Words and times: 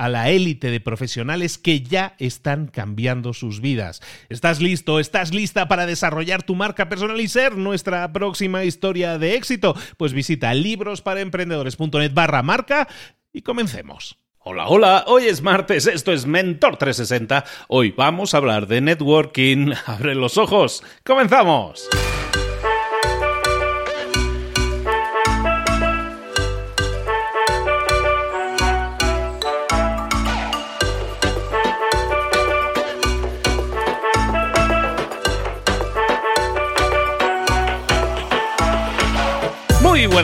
a 0.00 0.08
la 0.08 0.30
élite 0.30 0.70
de 0.70 0.80
profesionales 0.80 1.58
que 1.58 1.82
ya 1.82 2.14
están 2.18 2.68
cambiando 2.68 3.34
sus 3.34 3.60
vidas. 3.60 4.00
¿Estás 4.30 4.62
listo? 4.62 4.98
¿Estás 4.98 5.34
lista 5.34 5.68
para 5.68 5.84
desarrollar 5.84 6.42
tu 6.42 6.54
marca 6.54 6.88
personal 6.88 7.20
y 7.20 7.28
ser 7.28 7.58
nuestra 7.58 8.10
próxima 8.10 8.64
historia 8.64 9.18
de 9.18 9.34
éxito? 9.34 9.76
Pues 9.98 10.14
visita 10.14 10.54
librosparaemprendedores.net 10.54 12.14
barra 12.14 12.42
marca 12.42 12.88
y 13.30 13.42
comencemos. 13.42 14.16
Hola, 14.38 14.68
hola, 14.68 15.04
hoy 15.06 15.26
es 15.26 15.42
martes, 15.42 15.86
esto 15.86 16.12
es 16.12 16.24
Mentor 16.24 16.78
360. 16.78 17.44
Hoy 17.68 17.92
vamos 17.94 18.32
a 18.32 18.38
hablar 18.38 18.68
de 18.68 18.80
networking. 18.80 19.74
Abre 19.84 20.14
los 20.14 20.38
ojos, 20.38 20.82
comenzamos. 21.04 21.90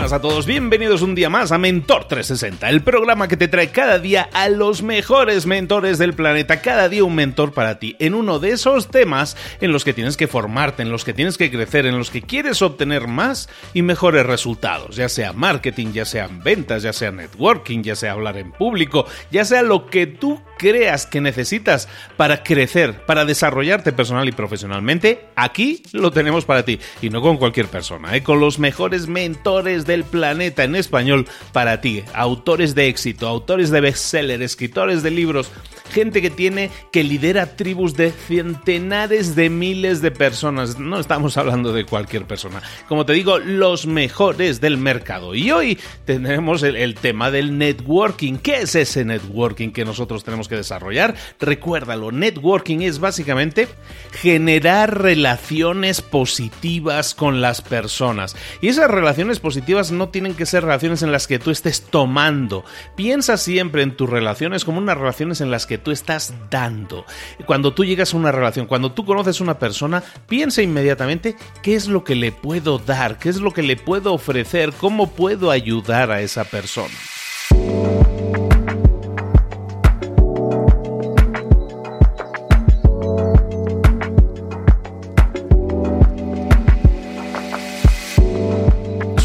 Buenas 0.06 0.21
a 0.21 0.22
todos, 0.22 0.47
bienvenidos 0.47 1.03
un 1.03 1.17
día 1.17 1.28
más 1.28 1.50
a 1.50 1.59
Mentor 1.59 2.05
360, 2.06 2.69
el 2.71 2.81
programa 2.83 3.27
que 3.27 3.37
te 3.37 3.49
trae 3.49 3.71
cada 3.71 3.99
día 3.99 4.28
a 4.33 4.49
los 4.49 4.84
mejores 4.84 5.47
mentores 5.47 5.99
del 5.99 6.15
planeta, 6.15 6.61
cada 6.61 6.89
día 6.89 7.03
un 7.03 7.17
mentor 7.17 7.53
para 7.53 7.81
ti, 7.81 7.97
en 7.99 8.15
uno 8.15 8.39
de 8.39 8.50
esos 8.50 8.87
temas 8.89 9.37
en 9.61 9.72
los 9.72 9.84
que 9.84 9.95
tienes 9.95 10.16
que 10.16 10.28
formarte, 10.28 10.83
en 10.83 10.93
los 10.93 11.05
que 11.05 11.12
tienes 11.12 11.37
que 11.37 11.50
crecer, 11.50 11.87
en 11.87 11.99
los 11.99 12.11
que 12.11 12.22
quieres 12.22 12.62
obtener 12.62 13.09
más 13.09 13.49
y 13.75 13.83
mejores 13.83 14.25
resultados, 14.25 14.95
ya 14.95 15.09
sea 15.09 15.33
marketing, 15.33 15.89
ya 15.93 16.05
sean 16.05 16.41
ventas, 16.41 16.84
ya 16.84 16.93
sea 16.93 17.11
networking, 17.11 17.83
ya 17.83 17.97
sea 17.97 18.12
hablar 18.12 18.37
en 18.37 18.53
público, 18.53 19.06
ya 19.33 19.45
sea 19.45 19.62
lo 19.62 19.87
que 19.87 20.06
tú 20.06 20.41
creas 20.56 21.06
que 21.06 21.21
necesitas 21.21 21.89
para 22.16 22.43
crecer, 22.43 23.05
para 23.06 23.25
desarrollarte 23.25 23.93
personal 23.93 24.28
y 24.28 24.33
profesionalmente, 24.33 25.27
aquí 25.37 25.83
lo 25.93 26.11
tenemos 26.11 26.45
para 26.45 26.65
ti. 26.65 26.78
Y 27.03 27.11
no 27.11 27.21
con 27.21 27.37
cualquier 27.37 27.66
persona, 27.66 28.16
¿eh? 28.16 28.22
con 28.22 28.41
los 28.41 28.59
mejores 28.59 29.06
mentores 29.09 29.87
del 29.87 29.96
planeta 30.05 30.65
en 30.65 30.77
español 30.77 31.27
para 31.53 31.81
ti. 31.81 32.03
Autores 32.15 32.75
de 32.75 32.89
éxito, 32.89 33.29
autores 33.29 33.71
de 33.71 33.81
bestseller, 33.81 34.43
escritores 34.43 35.03
de 35.03 35.11
libros, 35.11 35.51
gente 35.91 36.23
que 36.23 36.31
tiene, 36.31 36.71
que 36.93 37.05
lidera 37.05 37.57
tribus 37.57 37.95
de 37.97 38.11
centenares 38.11 39.34
de 39.34 39.51
miles 39.51 40.03
de 40.03 40.11
personas. 40.11 40.79
No 40.79 40.99
estamos 40.99 41.37
hablando 41.37 41.73
de 41.73 41.84
cualquier 41.84 42.25
persona. 42.25 42.62
Como 42.89 43.07
te 43.07 43.12
digo, 43.12 43.39
los 43.39 43.87
mejores 43.87 44.61
del 44.61 44.79
mercado. 44.79 45.34
Y 45.34 45.51
hoy 45.51 45.79
tendremos 46.05 46.63
el, 46.63 46.95
tema 46.95 47.31
del 47.31 47.59
networking. 47.59 48.39
¿Qué 48.39 48.63
es 48.63 48.75
ese 48.75 49.05
networking 49.05 49.71
que 49.71 49.84
nosotros 49.84 50.25
tenemos 50.25 50.49
que 50.49 50.57
desarrollar? 50.57 51.15
Recuérdalo, 51.41 52.13
networking 52.13 52.81
es 52.81 52.99
básicamente 52.99 53.69
generar 54.13 55.03
relaciones 55.03 56.03
positivas 56.03 57.15
con 57.15 57.41
las 57.41 57.63
personas. 57.63 58.37
Y 58.61 58.69
esas 58.69 58.91
relaciones 58.91 59.41
positivas 59.41 59.85
no 59.91 60.08
tienen 60.08 60.34
que 60.34 60.47
ser 60.47 60.62
relaciones 60.62 61.02
en 61.02 61.12
las 61.12 61.26
que 61.26 61.38
tú 61.38 61.50
estés 61.50 61.82
tomando. 61.82 62.64
Piensa 62.94 63.36
siempre 63.36 63.82
en 63.82 63.97
tus 63.97 64.08
relaciones 64.08 64.64
como 64.64 64.78
unas 64.78 64.98
relaciones 64.98 65.41
en 65.41 65.50
las 65.50 65.66
que 65.66 65.78
tú 65.78 65.91
estás 65.91 66.34
dando. 66.50 67.04
Cuando 67.47 67.74
tú 67.74 67.84
llegas 67.84 68.14
a 68.14 68.16
una 68.16 68.32
relación, 68.32 68.66
cuando 68.66 68.92
tú 68.92 69.04
conoces 69.04 69.41
a 69.41 69.44
una 69.44 69.58
persona, 69.58 70.02
piensa 70.28 70.62
inmediatamente 70.62 71.36
qué 71.62 71.74
es 71.74 71.88
lo 71.88 72.04
que 72.04 72.14
le 72.14 72.32
puedo 72.32 72.78
dar, 72.78 73.19
qué 73.19 73.28
es 73.28 73.41
lo 73.41 73.52
que 73.52 73.62
le 73.62 73.76
puedo 73.76 74.12
ofrecer, 74.12 74.72
cómo 74.72 75.10
puedo 75.10 75.50
ayudar 75.50 76.10
a 76.10 76.20
esa 76.20 76.44
persona. 76.44 76.94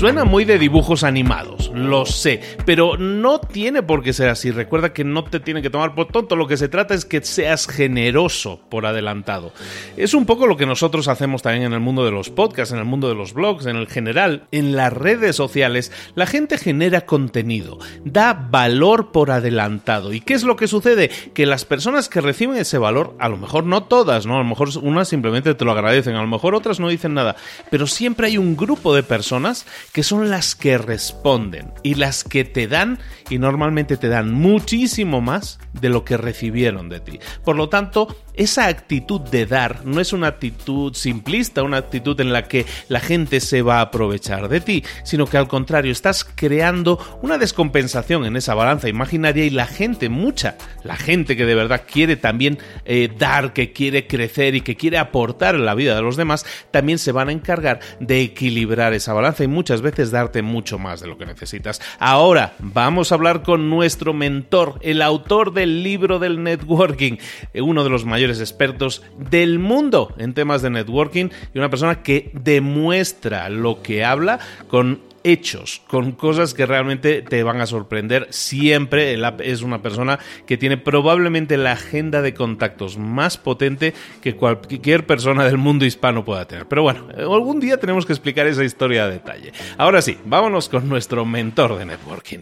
Suena 0.02 0.26
muy 0.26 0.46
de 0.46 0.58
dibujos 0.58 1.04
animados, 1.04 1.70
lo 1.76 2.08
sé, 2.08 2.42
pero 2.66 2.98
no 2.98 3.40
tiene 3.40 3.84
por 3.84 4.02
qué 4.02 4.14
ser 4.14 4.30
así. 4.30 4.50
Recuerda 4.50 4.94
que 4.94 5.04
no 5.04 5.24
te 5.26 5.40
tiene 5.40 5.62
que 5.62 5.70
tomar 5.70 5.94
por 5.94 6.08
tonto, 6.08 6.36
lo 6.36 6.48
que 6.48 6.58
se 6.58 6.70
trata 6.70 6.96
es 6.96 7.06
que 7.06 7.22
seas 7.22 7.68
generoso 7.68 8.62
por 8.68 8.88
adelantado. 8.88 9.54
Es 9.98 10.16
un 10.16 10.26
poco 10.26 10.48
lo 10.48 10.58
que 10.58 10.66
nosotros 10.66 11.08
hacemos 11.08 11.44
también 11.44 11.66
en 11.66 11.74
el 11.74 11.82
mundo 11.82 12.04
de 12.04 12.10
los 12.10 12.32
podcasts, 12.32 12.74
en 12.74 12.80
el 12.80 12.86
mundo 12.86 13.10
de 13.10 13.14
los 13.14 13.36
blogs, 13.36 13.68
en 13.68 13.76
el 13.76 13.86
general, 13.86 14.48
en 14.52 14.76
las 14.76 14.92
redes 14.92 15.36
sociales. 15.36 15.92
La 16.16 16.26
gente 16.26 16.58
genera 16.58 17.02
contenido, 17.02 17.78
da 18.04 18.34
valor 18.34 19.12
por 19.12 19.30
adelantado. 19.30 20.14
¿Y 20.14 20.22
qué 20.22 20.34
es 20.34 20.42
lo 20.42 20.56
que 20.56 20.68
sucede? 20.68 21.12
Que 21.36 21.46
las 21.46 21.64
personas 21.64 22.10
que 22.10 22.22
reciben 22.22 22.58
ese 22.58 22.80
valor, 22.80 23.16
a 23.20 23.30
lo 23.30 23.38
mejor 23.38 23.66
no 23.66 23.84
todas, 23.84 24.26
¿no? 24.26 24.38
A 24.38 24.40
lo 24.40 24.46
mejor 24.46 24.70
unas 24.82 25.10
simplemente 25.10 25.54
te 25.54 25.64
lo 25.64 25.74
agradecen, 25.74 26.16
a 26.16 26.24
lo 26.24 26.28
mejor 26.28 26.56
otras 26.56 26.80
no 26.80 26.90
dicen 26.90 27.14
nada, 27.14 27.36
pero 27.70 27.86
siempre 27.86 28.26
hay 28.26 28.40
un 28.40 28.58
grupo 28.58 28.96
de 28.96 29.04
personas 29.04 29.68
que 29.94 30.04
son 30.04 30.30
las 30.30 30.56
que 30.56 30.78
responden 30.78 31.74
y 31.84 31.96
las 31.96 32.24
que 32.24 32.46
te 32.46 32.68
dan 32.68 33.00
y 33.30 33.40
normalmente 33.40 33.98
te 33.98 34.08
dan 34.08 34.32
muchísimo 34.32 35.22
más 35.22 35.60
de 35.74 35.90
lo 35.90 36.06
que 36.06 36.18
recibieron 36.18 36.90
de 36.90 37.00
ti. 37.00 37.20
Por 37.44 37.56
lo 37.56 37.70
tanto, 37.70 38.16
esa 38.34 38.68
actitud 38.68 39.22
de 39.22 39.46
dar 39.46 39.86
no 39.86 40.00
es 40.00 40.14
una 40.14 40.28
actitud 40.28 40.94
simplista, 40.94 41.64
una 41.64 41.78
actitud 41.78 42.20
en 42.22 42.32
la 42.32 42.48
que 42.48 42.66
la 42.88 43.00
gente 43.00 43.40
se 43.40 43.62
va 43.62 43.80
a 43.80 43.82
aprovechar 43.82 44.48
de 44.48 44.62
ti, 44.62 44.84
sino 45.04 45.26
que 45.26 45.38
al 45.38 45.48
contrario, 45.48 45.92
estás 45.92 46.24
creando 46.24 47.00
una 47.22 47.38
descompensación 47.38 48.26
en 48.26 48.36
esa 48.36 48.54
balanza 48.54 48.90
imaginaria 48.90 49.46
y 49.46 49.50
la 49.50 49.66
gente, 49.66 50.10
mucha, 50.10 50.58
la 50.84 50.96
gente 50.96 51.36
que 51.36 51.46
de 51.46 51.56
verdad 51.56 51.84
quiere 51.92 52.16
también 52.16 52.58
eh, 52.86 53.10
dar, 53.18 53.54
que 53.54 53.74
quiere 53.74 54.08
crecer 54.08 54.56
y 54.56 54.62
que 54.62 54.76
quiere 54.76 54.98
aportar 54.98 55.56
en 55.56 55.66
la 55.66 55.76
vida 55.76 55.96
de 55.96 56.02
los 56.02 56.16
demás, 56.16 56.46
también 56.72 57.00
se 57.00 57.12
van 57.12 57.30
a 57.30 57.34
encargar 57.34 57.80
de 58.00 58.22
equilibrar 58.22 58.94
esa 58.94 59.14
balanza 59.14 59.44
y 59.44 59.48
muchas 59.48 59.82
veces 59.82 60.12
darte 60.12 60.42
mucho 60.42 60.80
más 60.80 61.02
de 61.02 61.08
lo 61.08 61.18
que 61.18 61.26
necesitas. 61.26 61.82
Ahora 62.00 62.54
vamos 62.60 63.12
a 63.12 63.16
hablar 63.16 63.44
con 63.44 63.70
nuestro 63.70 64.14
mentor, 64.14 64.80
el 64.82 65.02
autor 65.02 65.54
del 65.54 65.84
libro 65.84 66.20
del 66.20 66.44
networking, 66.44 67.18
uno 67.54 67.84
de 67.84 67.90
los 67.90 68.06
mayores 68.06 68.21
expertos 68.30 69.02
del 69.18 69.60
mundo 69.60 70.14
en 70.18 70.34
temas 70.34 70.62
de 70.62 70.70
networking 70.70 71.30
y 71.54 71.58
una 71.58 71.70
persona 71.70 72.04
que 72.04 72.32
demuestra 72.34 73.50
lo 73.50 73.82
que 73.82 74.04
habla 74.04 74.40
con 74.68 75.00
hechos, 75.24 75.82
con 75.88 76.14
cosas 76.14 76.54
que 76.54 76.66
realmente 76.66 77.22
te 77.22 77.44
van 77.44 77.62
a 77.62 77.66
sorprender. 77.66 78.28
Siempre 78.32 79.14
el 79.14 79.24
app 79.26 79.42
es 79.42 79.62
una 79.62 79.82
persona 79.82 80.20
que 80.46 80.58
tiene 80.58 80.78
probablemente 80.78 81.58
la 81.58 81.74
agenda 81.74 82.22
de 82.22 82.34
contactos 82.34 82.98
más 82.98 83.38
potente 83.38 83.94
que 84.22 84.36
cualquier 84.36 85.06
persona 85.06 85.46
del 85.46 85.58
mundo 85.58 85.86
hispano 85.86 86.26
pueda 86.26 86.48
tener. 86.48 86.68
Pero 86.68 86.84
bueno, 86.84 87.08
algún 87.18 87.60
día 87.60 87.78
tenemos 87.78 88.06
que 88.06 88.14
explicar 88.14 88.48
esa 88.48 88.64
historia 88.64 89.06
a 89.06 89.10
detalle. 89.10 89.54
Ahora 89.78 90.02
sí, 90.02 90.18
vámonos 90.26 90.70
con 90.70 90.88
nuestro 90.90 91.26
mentor 91.26 91.78
de 91.78 91.86
networking. 91.86 92.40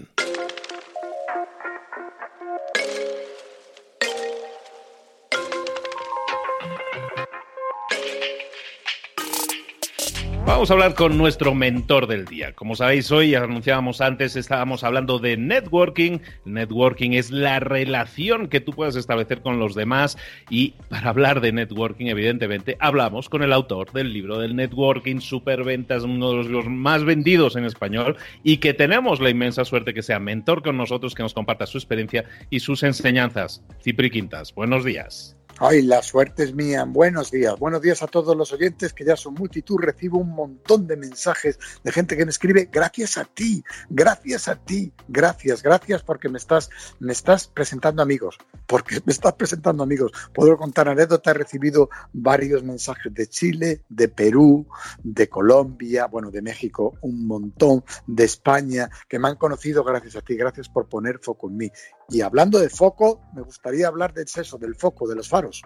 Vamos 10.50 10.72
a 10.72 10.74
hablar 10.74 10.96
con 10.96 11.16
nuestro 11.16 11.54
mentor 11.54 12.08
del 12.08 12.26
día. 12.26 12.54
Como 12.54 12.76
sabéis, 12.76 13.12
hoy 13.12 13.36
anunciábamos 13.36 14.02
antes, 14.02 14.36
estábamos 14.36 14.84
hablando 14.84 15.20
de 15.20 15.38
networking. 15.38 16.18
Networking 16.44 17.12
es 17.12 17.30
la 17.30 17.60
relación 17.60 18.48
que 18.48 18.60
tú 18.60 18.74
puedes 18.74 18.96
establecer 18.96 19.44
con 19.44 19.60
los 19.60 19.76
demás 19.76 20.18
y 20.50 20.74
para 20.90 21.12
hablar 21.12 21.42
de 21.42 21.52
networking, 21.52 22.08
evidentemente, 22.08 22.78
hablamos 22.80 23.30
con 23.30 23.44
el 23.44 23.54
autor 23.54 23.92
del 23.92 24.12
libro 24.12 24.40
del 24.40 24.56
networking, 24.56 25.20
Superventas, 25.20 26.02
uno 26.02 26.42
de 26.42 26.50
los 26.50 26.66
más 26.66 27.04
vendidos 27.04 27.56
en 27.56 27.66
español 27.66 28.18
y 28.44 28.58
que 28.58 28.74
tenemos 28.74 29.20
la 29.20 29.30
inmensa 29.30 29.66
suerte 29.66 29.94
que 29.94 30.02
sea 30.02 30.18
mentor 30.18 30.64
con 30.64 30.78
nosotros, 30.78 31.14
que 31.14 31.22
nos 31.22 31.36
comparta 31.36 31.68
su 31.68 31.78
experiencia 31.78 32.26
y 32.50 32.62
sus 32.62 32.82
enseñanzas. 32.82 33.64
Cipri 33.84 34.10
Quintas, 34.10 34.56
buenos 34.56 34.84
días. 34.84 35.39
Ay, 35.58 35.82
la 35.82 36.02
suerte 36.02 36.44
es 36.44 36.54
mía. 36.54 36.86
Buenos 36.88 37.32
días. 37.32 37.58
Buenos 37.60 37.82
días 37.82 38.02
a 38.02 38.08
todos 38.08 38.36
los 38.38 38.54
oyentes 38.54 38.94
que 38.94 39.04
ya 39.04 39.18
son 39.18 39.34
multitud. 39.34 39.78
Recibo 39.80 40.20
un 40.20 40.30
montón 40.30 40.88
de 40.88 40.96
mensajes 40.96 41.60
de 41.84 41.92
gente 41.92 42.16
que 42.16 42.24
me 42.24 42.32
escribe 42.32 42.70
gracias 42.72 43.18
a 43.18 43.26
ti, 43.26 43.64
gracias 43.90 44.48
a 44.48 44.56
ti, 44.56 44.94
gracias, 45.08 45.62
gracias 45.62 46.02
porque 46.04 46.30
me 46.30 46.38
estás, 46.38 46.70
me 47.00 47.12
estás 47.12 47.48
presentando 47.48 48.02
amigos, 48.02 48.38
porque 48.68 49.02
me 49.06 49.12
estás 49.12 49.34
presentando 49.34 49.84
amigos. 49.84 50.12
Puedo 50.34 50.58
contar 50.58 50.88
anécdotas. 50.88 51.36
He 51.36 51.38
recibido 51.38 51.90
varios 52.14 52.64
mensajes 52.64 53.14
de 53.14 53.28
Chile, 53.28 53.84
de 53.90 54.08
Perú, 54.08 54.66
de 55.04 55.28
Colombia, 55.28 56.06
bueno, 56.06 56.32
de 56.32 56.42
México, 56.42 56.98
un 57.02 57.28
montón, 57.28 57.84
de 58.08 58.24
España, 58.24 58.90
que 59.10 59.20
me 59.20 59.28
han 59.28 59.36
conocido 59.36 59.84
gracias 59.84 60.16
a 60.16 60.22
ti. 60.22 60.38
Gracias 60.38 60.70
por 60.70 60.88
poner 60.88 61.20
foco 61.20 61.50
en 61.50 61.58
mí. 61.58 61.72
Y 62.12 62.22
hablando 62.22 62.60
de 62.60 62.70
foco, 62.70 63.22
me 63.34 63.44
gustaría 63.44 63.88
hablar 63.88 64.14
del 64.14 64.28
seso, 64.28 64.58
del 64.58 64.76
foco, 64.76 65.08
de 65.08 65.16
los 65.16 65.28
faros. 65.40 65.62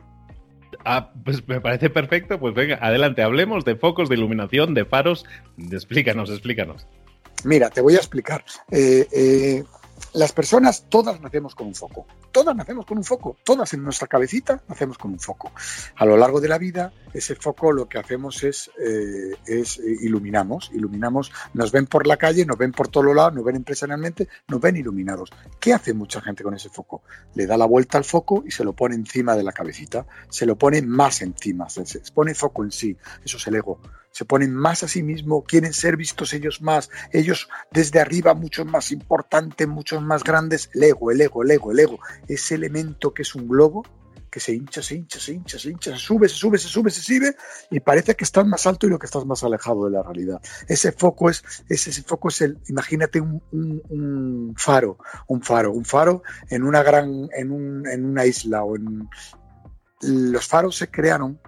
Ah, 0.86 1.12
pues 1.24 1.48
me 1.48 1.62
parece 1.62 1.90
perfecto. 1.90 2.40
Pues 2.40 2.54
venga, 2.54 2.78
adelante, 2.82 3.22
hablemos 3.22 3.66
de 3.66 3.76
focos, 3.76 4.10
de 4.10 4.16
iluminación, 4.16 4.74
de 4.74 4.86
faros. 4.86 5.26
Explícanos, 5.72 6.30
explícanos. 6.30 6.88
Mira, 7.44 7.70
te 7.70 7.82
voy 7.82 7.96
a 7.96 7.98
explicar. 7.98 8.44
Eh, 8.72 9.08
eh, 9.12 9.64
las 10.14 10.32
personas, 10.32 10.86
todas 10.90 11.20
nacemos 11.22 11.56
con 11.56 11.68
un 11.68 11.76
foco. 11.76 12.06
Todas 12.32 12.56
nacemos 12.56 12.86
con 12.86 12.98
un 12.98 13.04
foco. 13.04 13.38
Todas 13.44 13.74
en 13.74 13.84
nuestra 13.84 14.08
cabecita 14.08 14.62
nacemos 14.68 14.98
con 14.98 15.12
un 15.12 15.20
foco. 15.20 15.52
A 15.96 16.06
lo 16.06 16.18
largo 16.18 16.40
de 16.40 16.48
la 16.48 16.60
vida, 16.60 16.94
ese 17.14 17.36
foco 17.36 17.72
lo 17.72 17.88
que 17.88 17.98
hacemos 17.98 18.44
es, 18.44 18.70
eh, 18.80 19.36
es 19.46 19.80
eh, 19.80 19.98
iluminamos. 20.02 20.70
Iluminamos, 20.74 21.32
nos 21.54 21.72
ven 21.72 21.88
por 21.88 22.06
la 22.06 22.18
calle, 22.18 22.46
nos 22.46 22.58
ven 22.58 22.72
por 22.72 22.90
todos 22.90 23.16
lados, 23.16 23.34
nos 23.34 23.44
ven 23.44 23.56
empresarialmente, 23.56 24.28
nos 24.48 24.62
ven 24.62 24.78
iluminados. 24.78 25.32
¿Qué 25.60 25.74
hace 25.74 25.94
mucha 25.94 26.22
gente 26.22 26.44
con 26.44 26.54
ese 26.54 26.70
foco? 26.70 27.02
Le 27.34 27.48
da 27.48 27.58
la 27.58 27.66
vuelta 27.66 27.98
al 27.98 28.04
foco 28.04 28.44
y 28.46 28.52
se 28.52 28.64
lo 28.64 28.74
pone 28.74 28.94
encima 28.94 29.36
de 29.36 29.44
la 29.44 29.52
cabecita. 29.52 30.06
Se 30.30 30.46
lo 30.46 30.58
pone 30.58 30.84
más 30.84 31.24
encima. 31.24 31.70
Se, 31.70 31.84
pone 32.14 32.36
foco 32.36 32.64
en 32.64 32.72
sí. 32.72 32.96
Eso 33.24 33.38
es 33.38 33.48
el 33.48 33.56
ego 33.56 33.80
se 34.14 34.26
ponen 34.26 34.54
más 34.54 34.84
a 34.84 34.88
sí 34.88 35.02
mismos, 35.02 35.44
quieren 35.48 35.74
ser 35.74 35.98
vistos 35.98 36.34
ellos 36.34 36.62
más, 36.62 36.90
ellos 37.12 37.50
desde 37.72 38.00
arriba 38.00 38.36
mucho 38.36 38.64
más 38.64 38.92
importantes, 38.92 39.68
muchos 39.68 40.02
más 40.04 40.24
grandes, 40.24 40.70
el 40.76 40.84
ego, 40.84 41.12
el 41.12 41.20
ego, 41.20 41.42
el 41.42 41.52
ego, 41.52 41.72
el 41.72 41.80
ego, 41.80 42.00
ese 42.28 42.56
elemento 42.56 43.14
que 43.14 43.24
es 43.24 43.34
un 43.34 43.48
globo 43.48 43.84
que 44.30 44.40
se 44.40 44.54
hincha, 44.54 44.82
se 44.82 44.96
hincha, 44.96 45.20
se 45.20 45.34
hincha, 45.34 45.60
se 45.60 45.70
hincha, 45.70 45.92
se 45.92 45.98
sube, 45.98 46.30
se 46.30 46.36
sube, 46.36 46.58
se 46.58 46.68
sube, 46.68 46.92
se 46.92 47.02
sube 47.02 47.36
y 47.72 47.80
parece 47.80 48.16
que 48.16 48.24
estás 48.24 48.46
más 48.46 48.66
alto 48.68 48.86
y 48.86 48.90
lo 48.90 49.00
que 49.00 49.06
estás 49.08 49.26
más 49.26 49.44
alejado 49.44 49.86
de 49.86 49.92
la 49.92 50.04
realidad. 50.04 50.42
Ese 50.68 50.92
foco 50.92 51.30
es, 51.30 51.44
ese, 51.70 51.92
foco 52.04 52.30
es 52.30 52.42
el, 52.42 52.60
imagínate 52.68 53.20
un, 53.20 54.54
faro, 54.58 54.98
un 55.28 55.42
faro, 55.42 55.72
un 55.72 55.86
faro 55.86 56.24
en 56.50 56.64
una 56.64 56.84
gran, 56.84 57.30
en, 57.36 57.52
un, 57.52 57.88
en 57.88 58.06
una 58.06 58.26
isla 58.26 58.64
o 58.64 58.76
en 58.76 59.08
los 60.02 60.48
faros 60.48 60.78
se 60.78 60.90
crearon 60.90 61.40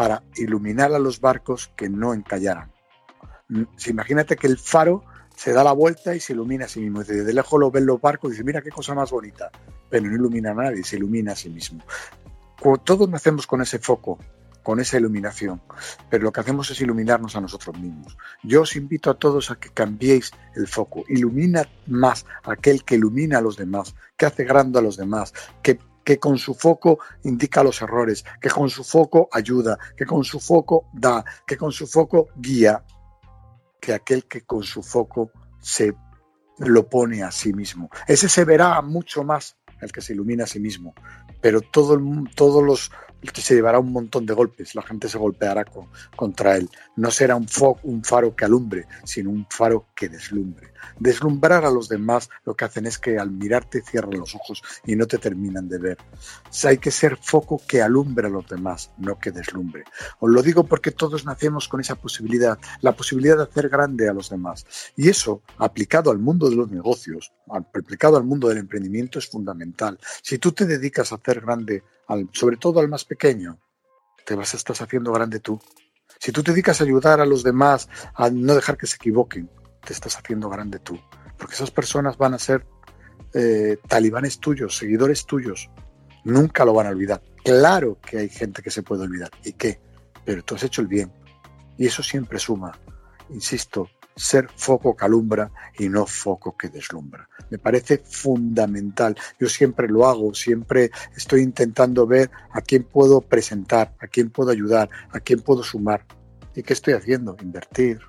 para 0.00 0.22
iluminar 0.34 0.94
a 0.94 0.98
los 0.98 1.20
barcos 1.20 1.70
que 1.76 1.90
no 1.90 2.14
encallaran. 2.14 2.72
Mm, 3.50 3.64
imagínate 3.86 4.34
que 4.34 4.46
el 4.46 4.56
faro 4.56 5.04
se 5.36 5.52
da 5.52 5.62
la 5.62 5.72
vuelta 5.72 6.14
y 6.14 6.20
se 6.20 6.32
ilumina 6.32 6.64
a 6.64 6.68
sí 6.68 6.80
mismo. 6.80 7.04
Desde 7.04 7.34
lejos 7.34 7.60
lo 7.60 7.70
ven 7.70 7.84
los 7.84 8.00
barcos 8.00 8.30
y 8.30 8.32
dice, 8.32 8.42
mira 8.42 8.62
qué 8.62 8.70
cosa 8.70 8.94
más 8.94 9.10
bonita. 9.10 9.50
Pero 9.90 10.06
no 10.06 10.14
ilumina 10.14 10.52
a 10.52 10.54
nadie, 10.54 10.84
se 10.84 10.96
ilumina 10.96 11.32
a 11.32 11.36
sí 11.36 11.50
mismo. 11.50 11.82
Todos 12.82 13.10
nacemos 13.10 13.46
con 13.46 13.60
ese 13.60 13.78
foco, 13.78 14.18
con 14.62 14.80
esa 14.80 14.96
iluminación, 14.96 15.60
pero 16.08 16.24
lo 16.24 16.32
que 16.32 16.40
hacemos 16.40 16.70
es 16.70 16.80
iluminarnos 16.80 17.36
a 17.36 17.42
nosotros 17.42 17.78
mismos. 17.78 18.16
Yo 18.42 18.62
os 18.62 18.76
invito 18.76 19.10
a 19.10 19.18
todos 19.18 19.50
a 19.50 19.56
que 19.56 19.68
cambiéis 19.68 20.30
el 20.56 20.66
foco. 20.66 21.04
Ilumina 21.08 21.68
más 21.86 22.24
aquel 22.44 22.84
que 22.84 22.94
ilumina 22.94 23.36
a 23.36 23.42
los 23.42 23.58
demás, 23.58 23.94
que 24.16 24.24
hace 24.24 24.44
grande 24.44 24.78
a 24.78 24.82
los 24.82 24.96
demás, 24.96 25.34
que 25.62 25.78
que 26.04 26.18
con 26.18 26.38
su 26.38 26.54
foco 26.54 26.98
indica 27.24 27.62
los 27.62 27.80
errores, 27.82 28.24
que 28.40 28.50
con 28.50 28.70
su 28.70 28.84
foco 28.84 29.28
ayuda, 29.32 29.78
que 29.96 30.06
con 30.06 30.24
su 30.24 30.40
foco 30.40 30.86
da, 30.92 31.24
que 31.46 31.56
con 31.56 31.72
su 31.72 31.86
foco 31.86 32.28
guía, 32.36 32.84
que 33.80 33.94
aquel 33.94 34.26
que 34.26 34.42
con 34.42 34.62
su 34.62 34.82
foco 34.82 35.30
se 35.60 35.94
lo 36.58 36.88
pone 36.88 37.22
a 37.22 37.30
sí 37.30 37.52
mismo. 37.52 37.90
Ese 38.06 38.28
se 38.28 38.44
verá 38.44 38.80
mucho 38.82 39.24
más 39.24 39.56
el 39.80 39.92
que 39.92 40.00
se 40.00 40.12
ilumina 40.12 40.44
a 40.44 40.46
sí 40.46 40.60
mismo, 40.60 40.94
pero 41.40 41.60
todo 41.60 41.98
todos 42.34 42.62
los 42.62 42.90
se 43.34 43.54
llevará 43.54 43.78
un 43.78 43.92
montón 43.92 44.26
de 44.26 44.34
golpes, 44.34 44.74
la 44.74 44.82
gente 44.82 45.08
se 45.08 45.18
golpeará 45.18 45.64
contra 46.16 46.56
él. 46.56 46.68
No 46.96 47.10
será 47.10 47.36
un, 47.36 47.46
un 47.82 48.04
faro 48.04 48.34
que 48.34 48.44
alumbre, 48.44 48.86
sino 49.04 49.30
un 49.30 49.46
faro 49.48 49.86
que 49.94 50.08
deslumbre. 50.08 50.72
Deslumbrar 50.98 51.64
a 51.64 51.70
los 51.70 51.88
demás 51.88 52.30
lo 52.44 52.54
que 52.54 52.64
hacen 52.64 52.86
es 52.86 52.98
que 52.98 53.18
al 53.18 53.30
mirarte 53.30 53.82
cierran 53.82 54.18
los 54.18 54.34
ojos 54.34 54.62
y 54.84 54.96
no 54.96 55.06
te 55.06 55.18
terminan 55.18 55.68
de 55.68 55.78
ver. 55.78 55.98
hay 56.64 56.78
que 56.78 56.90
ser 56.90 57.16
foco 57.16 57.60
que 57.66 57.82
alumbre 57.82 58.26
a 58.26 58.30
los 58.30 58.48
demás, 58.48 58.90
no 58.98 59.18
que 59.18 59.30
deslumbre. 59.30 59.84
Os 60.18 60.30
lo 60.30 60.42
digo 60.42 60.64
porque 60.64 60.90
todos 60.90 61.24
nacemos 61.24 61.68
con 61.68 61.80
esa 61.80 61.94
posibilidad, 61.94 62.58
la 62.80 62.92
posibilidad 62.92 63.36
de 63.36 63.44
hacer 63.44 63.68
grande 63.68 64.08
a 64.08 64.12
los 64.12 64.30
demás. 64.30 64.66
Y 64.96 65.08
eso, 65.08 65.42
aplicado 65.58 66.10
al 66.10 66.18
mundo 66.18 66.48
de 66.48 66.56
los 66.56 66.70
negocios, 66.70 67.32
aplicado 67.48 68.16
al 68.16 68.24
mundo 68.24 68.48
del 68.48 68.58
emprendimiento, 68.58 69.18
es 69.18 69.28
fundamental. 69.28 69.98
Si 70.22 70.38
tú 70.38 70.52
te 70.52 70.66
dedicas 70.66 71.12
a 71.12 71.16
hacer 71.16 71.40
grande, 71.40 71.82
sobre 72.32 72.56
todo 72.56 72.80
al 72.80 72.88
más 72.88 73.04
pequeño, 73.04 73.58
te 74.24 74.34
vas 74.34 74.54
a 74.54 74.56
estar 74.56 74.76
haciendo 74.78 75.12
grande 75.12 75.40
tú. 75.40 75.60
Si 76.18 76.32
tú 76.32 76.42
te 76.42 76.52
dedicas 76.52 76.80
a 76.80 76.84
ayudar 76.84 77.20
a 77.20 77.26
los 77.26 77.42
demás 77.42 77.88
a 78.14 78.30
no 78.30 78.54
dejar 78.54 78.76
que 78.76 78.86
se 78.86 78.96
equivoquen, 78.96 79.50
te 79.84 79.92
estás 79.92 80.16
haciendo 80.16 80.48
grande 80.48 80.78
tú. 80.78 81.00
Porque 81.38 81.54
esas 81.54 81.70
personas 81.70 82.18
van 82.18 82.34
a 82.34 82.38
ser 82.38 82.66
eh, 83.32 83.78
talibanes 83.88 84.38
tuyos, 84.38 84.76
seguidores 84.76 85.24
tuyos. 85.24 85.70
Nunca 86.24 86.64
lo 86.64 86.74
van 86.74 86.88
a 86.88 86.90
olvidar. 86.90 87.22
Claro 87.42 87.98
que 88.00 88.18
hay 88.18 88.28
gente 88.28 88.62
que 88.62 88.70
se 88.70 88.82
puede 88.82 89.04
olvidar. 89.04 89.30
¿Y 89.44 89.54
qué? 89.54 89.80
Pero 90.24 90.42
tú 90.44 90.54
has 90.54 90.62
hecho 90.62 90.82
el 90.82 90.88
bien. 90.88 91.12
Y 91.78 91.86
eso 91.86 92.02
siempre 92.02 92.38
suma. 92.38 92.78
Insisto, 93.30 93.88
ser 94.16 94.48
foco 94.54 94.96
que 94.96 95.04
alumbra 95.04 95.50
y 95.78 95.88
no 95.88 96.06
foco 96.06 96.56
que 96.56 96.68
deslumbra. 96.68 97.28
Me 97.50 97.58
parece 97.58 97.98
fundamental. 97.98 99.16
Yo 99.38 99.48
siempre 99.48 99.88
lo 99.88 100.06
hago, 100.06 100.34
siempre 100.34 100.90
estoy 101.16 101.42
intentando 101.42 102.06
ver 102.06 102.30
a 102.50 102.60
quién 102.60 102.84
puedo 102.84 103.20
presentar, 103.20 103.94
a 104.00 104.06
quién 104.06 104.30
puedo 104.30 104.50
ayudar, 104.50 104.88
a 105.10 105.20
quién 105.20 105.40
puedo 105.40 105.62
sumar. 105.62 106.04
¿Y 106.54 106.62
qué 106.62 106.72
estoy 106.72 106.94
haciendo? 106.94 107.36
Invertir. 107.40 108.00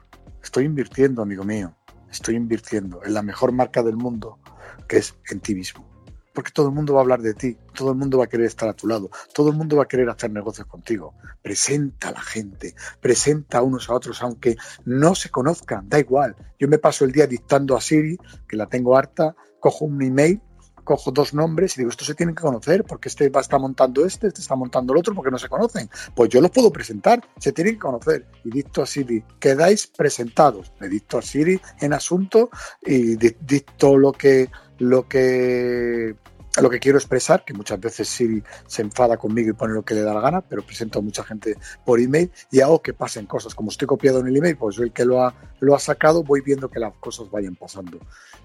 Estoy 0.43 0.65
invirtiendo, 0.65 1.22
amigo 1.22 1.43
mío. 1.43 1.75
Estoy 2.10 2.36
invirtiendo 2.36 3.01
en 3.03 3.13
la 3.13 3.22
mejor 3.22 3.51
marca 3.51 3.84
del 3.84 3.96
mundo, 3.96 4.39
que 4.88 4.98
es 4.98 5.15
en 5.29 5.39
ti 5.39 5.55
mismo 5.55 5.90
porque 6.33 6.51
todo 6.51 6.67
el 6.67 6.73
mundo 6.73 6.93
va 6.93 7.00
a 7.00 7.03
hablar 7.03 7.21
de 7.21 7.33
ti, 7.33 7.57
todo 7.73 7.91
el 7.91 7.97
mundo 7.97 8.17
va 8.17 8.25
a 8.25 8.27
querer 8.27 8.47
estar 8.47 8.69
a 8.69 8.73
tu 8.73 8.88
lado, 8.88 9.09
todo 9.33 9.50
el 9.50 9.55
mundo 9.55 9.77
va 9.77 9.83
a 9.83 9.88
querer 9.88 10.09
hacer 10.09 10.31
negocios 10.31 10.67
contigo. 10.67 11.13
Presenta 11.41 12.09
a 12.09 12.11
la 12.11 12.21
gente, 12.21 12.75
presenta 13.00 13.59
a 13.59 13.61
unos 13.61 13.89
a 13.89 13.93
otros, 13.93 14.21
aunque 14.21 14.57
no 14.85 15.15
se 15.15 15.29
conozcan, 15.29 15.89
da 15.89 16.00
igual. 16.00 16.35
Yo 16.59 16.67
me 16.67 16.77
paso 16.77 17.05
el 17.05 17.11
día 17.11 17.27
dictando 17.27 17.75
a 17.75 17.81
Siri, 17.81 18.17
que 18.47 18.55
la 18.55 18.67
tengo 18.67 18.97
harta, 18.97 19.35
cojo 19.59 19.85
un 19.85 20.01
email, 20.01 20.41
cojo 20.83 21.11
dos 21.11 21.33
nombres 21.33 21.77
y 21.77 21.81
digo, 21.81 21.89
estos 21.89 22.07
se 22.07 22.15
tienen 22.15 22.35
que 22.35 22.41
conocer, 22.41 22.83
porque 22.83 23.09
este 23.09 23.29
va 23.29 23.39
a 23.39 23.41
estar 23.41 23.59
montando 23.59 24.05
este, 24.05 24.27
este 24.27 24.41
está 24.41 24.55
montando 24.55 24.93
el 24.93 25.00
otro, 25.00 25.13
porque 25.15 25.31
no 25.31 25.38
se 25.38 25.47
conocen. 25.47 25.89
Pues 26.15 26.29
yo 26.29 26.41
los 26.41 26.51
puedo 26.51 26.71
presentar, 26.71 27.21
se 27.38 27.51
tienen 27.51 27.75
que 27.75 27.79
conocer. 27.79 28.27
Y 28.43 28.50
dicto 28.50 28.81
a 28.81 28.85
Siri, 28.85 29.23
quedáis 29.39 29.88
presentados. 29.88 30.73
Le 30.79 30.89
dicto 30.89 31.17
a 31.17 31.21
Siri 31.21 31.59
en 31.79 31.93
asunto 31.93 32.50
y 32.81 33.15
dicto 33.15 33.97
lo 33.97 34.11
que 34.11 34.50
lo 34.81 35.07
que 35.07 36.15
lo 36.59 36.69
que 36.69 36.79
quiero 36.79 36.97
expresar, 36.97 37.45
que 37.45 37.53
muchas 37.53 37.79
veces 37.79 38.09
Siri 38.09 38.43
se 38.67 38.81
enfada 38.81 39.15
conmigo 39.15 39.51
y 39.51 39.53
pone 39.53 39.73
lo 39.73 39.83
que 39.83 39.93
le 39.93 40.01
da 40.01 40.13
la 40.13 40.19
gana, 40.19 40.41
pero 40.41 40.65
presento 40.65 41.00
a 41.00 41.01
mucha 41.01 41.23
gente 41.23 41.55
por 41.85 42.01
email 42.01 42.29
y 42.51 42.59
hago 42.59 42.81
que 42.81 42.93
pasen 42.93 43.25
cosas. 43.25 43.55
Como 43.55 43.69
estoy 43.69 43.88
copiado 43.88 44.19
en 44.19 44.27
el 44.27 44.35
email, 44.35 44.57
pues 44.57 44.75
soy 44.75 44.88
el 44.88 44.91
que 44.91 45.05
lo 45.05 45.23
ha, 45.23 45.33
lo 45.61 45.75
ha 45.75 45.79
sacado, 45.79 46.23
voy 46.23 46.41
viendo 46.41 46.69
que 46.69 46.79
las 46.79 46.93
cosas 46.95 47.31
vayan 47.31 47.55
pasando. 47.55 48.00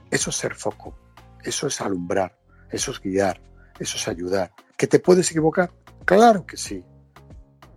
Eso 0.08 0.30
es 0.30 0.36
ser 0.36 0.54
foco, 0.54 0.96
eso 1.42 1.66
es 1.66 1.80
alumbrar, 1.80 2.38
eso 2.70 2.92
es 2.92 3.00
guiar, 3.00 3.40
eso 3.80 3.96
es 3.96 4.06
ayudar. 4.06 4.52
¿Que 4.76 4.86
te 4.86 5.00
puedes 5.00 5.28
equivocar? 5.30 5.72
Claro 6.04 6.46
que 6.46 6.56
sí. 6.56 6.84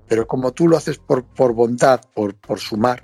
Pero 0.08 0.28
como 0.28 0.52
tú 0.52 0.68
lo 0.68 0.78
haces 0.78 1.00
por, 1.00 1.24
por 1.24 1.54
bondad, 1.54 2.02
por, 2.14 2.36
por 2.36 2.60
sumar, 2.60 3.02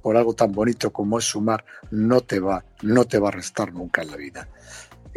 por 0.00 0.16
algo 0.16 0.32
tan 0.34 0.52
bonito 0.52 0.92
como 0.92 1.18
es 1.18 1.24
sumar, 1.24 1.64
no 1.90 2.20
te 2.20 2.38
va, 2.38 2.64
no 2.82 3.04
te 3.04 3.18
va 3.18 3.28
a 3.28 3.32
restar 3.32 3.72
nunca 3.72 4.02
en 4.02 4.10
la 4.12 4.16
vida 4.16 4.48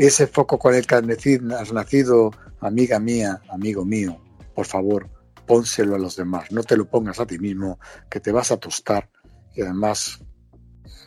ese 0.08 0.28
foco 0.28 0.58
con 0.58 0.74
el 0.74 0.86
que 0.86 0.96
has 0.96 1.74
nacido, 1.74 2.32
amiga 2.60 3.00
mía, 3.00 3.42
amigo 3.50 3.86
mío, 3.86 4.20
por 4.56 4.66
favor, 4.66 5.10
pónselo 5.46 5.96
a 5.96 6.00
los 6.00 6.16
demás, 6.16 6.52
no 6.52 6.64
te 6.64 6.78
lo 6.78 6.86
pongas 6.86 7.20
a 7.20 7.26
ti 7.26 7.38
mismo, 7.38 7.80
que 8.10 8.20
te 8.20 8.32
vas 8.32 8.52
a 8.52 8.58
tostar 8.58 9.10
y 9.56 9.62
además 9.62 10.20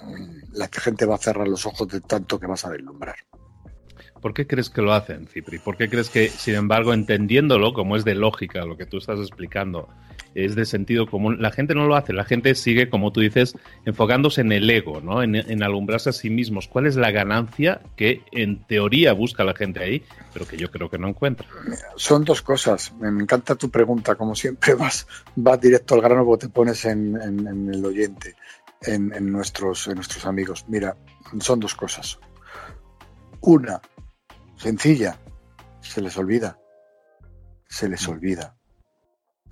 mm, 0.04 0.54
la 0.54 0.68
gente 0.72 1.06
va 1.06 1.16
a 1.16 1.18
cerrar 1.18 1.48
los 1.48 1.66
ojos 1.66 1.88
de 1.88 2.00
tanto 2.00 2.38
que 2.38 2.46
vas 2.46 2.64
a 2.64 2.70
deslumbrar. 2.70 3.16
¿Por 4.20 4.32
qué 4.32 4.46
crees 4.46 4.70
que 4.70 4.80
lo 4.80 4.92
hacen, 4.92 5.26
Cipri? 5.26 5.58
¿Por 5.58 5.76
qué 5.76 5.90
crees 5.90 6.08
que, 6.08 6.28
sin 6.28 6.54
embargo, 6.54 6.94
entendiéndolo, 6.94 7.74
como 7.74 7.96
es 7.96 8.04
de 8.04 8.14
lógica 8.14 8.64
lo 8.64 8.76
que 8.76 8.86
tú 8.86 8.98
estás 8.98 9.18
explicando, 9.18 9.88
es 10.34 10.54
de 10.54 10.66
sentido 10.66 11.06
común, 11.06 11.40
la 11.40 11.50
gente 11.50 11.74
no 11.74 11.86
lo 11.86 11.96
hace, 11.96 12.12
la 12.12 12.24
gente 12.24 12.54
sigue, 12.54 12.88
como 12.88 13.12
tú 13.12 13.20
dices, 13.20 13.56
enfocándose 13.84 14.40
en 14.40 14.52
el 14.52 14.68
ego, 14.68 15.00
¿no? 15.00 15.22
En, 15.22 15.62
alumbrarse 15.62 16.10
a 16.10 16.12
sí 16.12 16.30
mismos. 16.30 16.68
¿Cuál 16.68 16.86
es 16.86 16.96
la 16.96 17.10
ganancia 17.10 17.80
que 17.96 18.22
en 18.32 18.64
teoría 18.64 19.12
busca 19.12 19.44
la 19.44 19.54
gente 19.54 19.80
ahí, 19.80 20.04
pero 20.32 20.46
que 20.46 20.56
yo 20.56 20.70
creo 20.70 20.90
que 20.90 20.98
no 20.98 21.08
encuentra? 21.08 21.46
Son 21.96 22.24
dos 22.24 22.42
cosas. 22.42 22.92
Me 23.00 23.08
encanta 23.08 23.54
tu 23.54 23.70
pregunta, 23.70 24.14
como 24.16 24.34
siempre 24.34 24.74
vas, 24.78 25.06
vas 25.36 25.60
directo 25.60 25.94
al 25.94 26.02
grano 26.02 26.24
porque 26.24 26.46
te 26.46 26.52
pones 26.52 26.84
en, 26.84 27.16
el 27.72 27.84
oyente, 27.84 28.34
en, 28.82 29.32
nuestros, 29.32 29.86
en 29.86 29.94
nuestros 29.94 30.26
amigos. 30.26 30.64
Mira, 30.68 30.96
son 31.40 31.60
dos 31.60 31.74
cosas. 31.74 32.18
Una, 33.40 33.80
sencilla, 34.56 35.18
se 35.80 36.00
les 36.00 36.16
olvida. 36.16 36.58
Se 37.68 37.88
les 37.88 38.06
olvida. 38.08 38.53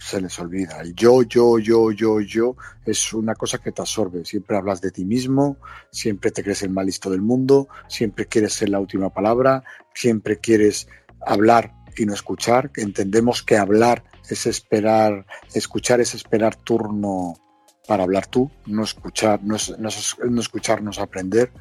Se 0.02 0.21
les 0.21 0.37
olvida. 0.40 0.80
El 0.80 0.94
yo, 0.94 1.23
yo, 1.23 1.61
yo, 1.61 1.92
yo, 1.92 2.21
yo 2.21 2.56
es 2.85 3.12
una 3.14 3.37
cosa 3.37 3.59
que 3.59 3.71
te 3.71 3.82
absorbe. 3.82 4.25
Siempre 4.25 4.56
hablas 4.56 4.80
de 4.80 4.90
ti 4.90 5.04
mismo, 5.04 5.59
siempre 5.92 6.32
te 6.32 6.42
crees 6.42 6.62
el 6.62 6.71
más 6.71 6.85
listo 6.85 7.09
del 7.09 7.23
mundo, 7.23 7.68
siempre 7.87 8.26
quieres 8.26 8.52
ser 8.52 8.71
la 8.71 8.80
última 8.80 9.11
palabra, 9.11 9.62
siempre 9.94 10.38
quieres 10.38 10.88
hablar 11.25 11.73
y 11.97 12.04
no 12.04 12.14
escuchar. 12.14 12.73
Entendemos 12.76 13.44
que 13.44 13.56
hablar 13.56 14.02
es 14.28 14.47
esperar, 14.47 15.25
escuchar 15.54 16.00
es 16.00 16.14
esperar 16.14 16.56
turno 16.56 17.35
para 17.87 18.02
hablar 18.02 18.26
tú, 18.26 18.50
no 18.66 18.82
escuchar, 18.82 19.40
no, 19.44 19.54
es, 19.54 19.76
no 19.78 20.40
escucharnos 20.40 20.99
aprender 20.99 21.52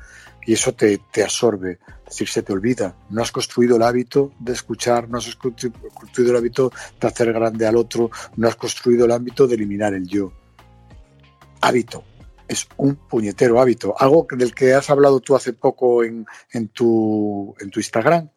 y 0.46 0.54
eso 0.54 0.74
te, 0.74 1.00
te, 1.12 1.24
absorbe, 1.24 1.80
es 2.04 2.06
decir, 2.06 2.28
se 2.28 2.44
te 2.44 2.54
olvida. 2.54 2.96
No 3.10 3.22
has 3.22 3.32
construido 3.32 3.76
el 3.78 3.84
hábito 3.84 4.34
de 4.40 4.54
escuchar, 4.54 5.08
no 5.10 5.18
has 5.18 5.36
construido 5.36 6.32
el 6.32 6.38
hábito 6.38 6.72
de 7.00 7.08
hacer 7.08 7.32
grande 7.32 7.66
al 7.68 7.76
otro, 7.76 8.10
no 8.36 8.48
has 8.48 8.56
construido 8.56 9.06
el 9.06 9.12
hábito 9.12 9.48
de 9.48 9.56
eliminar 9.56 9.94
el 9.94 10.08
yo. 10.08 10.32
Hábito, 11.62 12.04
es 12.48 12.68
un 12.78 12.96
puñetero 12.96 13.62
hábito, 13.62 13.96
algo 13.98 14.28
del 14.30 14.54
que 14.54 14.74
has 14.74 14.90
hablado 14.90 15.20
tú 15.20 15.36
hace 15.36 15.54
poco 15.54 16.04
en, 16.04 16.26
en, 16.52 16.68
tu, 16.70 17.56
en 17.60 17.70
tu 17.70 17.80
Instagram, 17.80 18.30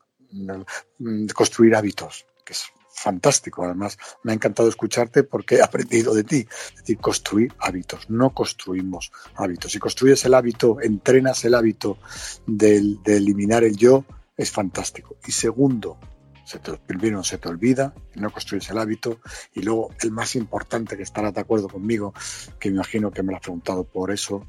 construir 1.34 1.75
hábitos, 1.75 2.26
que 2.44 2.52
es 2.52 2.64
fantástico. 2.94 3.64
Además, 3.64 3.98
me 4.22 4.32
ha 4.32 4.34
encantado 4.34 4.68
escucharte 4.68 5.24
porque 5.24 5.56
he 5.56 5.62
aprendido 5.62 6.14
de 6.14 6.24
ti. 6.24 6.46
Es 6.68 6.76
decir, 6.76 6.98
construir 6.98 7.52
hábitos. 7.58 8.08
No 8.08 8.30
construimos 8.30 9.12
hábitos. 9.34 9.72
Si 9.72 9.78
construyes 9.78 10.24
el 10.24 10.34
hábito, 10.34 10.80
entrenas 10.80 11.44
el 11.44 11.54
hábito 11.54 11.98
de, 12.46 12.98
eliminar 13.06 13.64
el 13.64 13.76
yo, 13.76 14.04
es 14.36 14.50
fantástico. 14.50 15.16
Y 15.26 15.32
segundo, 15.32 15.98
se 16.46 16.58
te, 16.58 16.72
primero 16.78 17.22
se 17.22 17.38
te 17.38 17.48
olvida, 17.48 17.94
no 18.14 18.30
construyes 18.30 18.70
el 18.70 18.78
hábito. 18.78 19.20
Y 19.52 19.62
luego, 19.62 19.90
el 20.00 20.10
más 20.10 20.36
importante, 20.36 20.96
que 20.96 21.02
estarás 21.02 21.34
de 21.34 21.40
acuerdo 21.40 21.68
conmigo, 21.68 22.14
que 22.58 22.70
me 22.70 22.76
imagino 22.76 23.10
que 23.10 23.22
me 23.22 23.32
lo 23.32 23.36
has 23.36 23.42
preguntado 23.42 23.84
por 23.84 24.10
eso, 24.10 24.46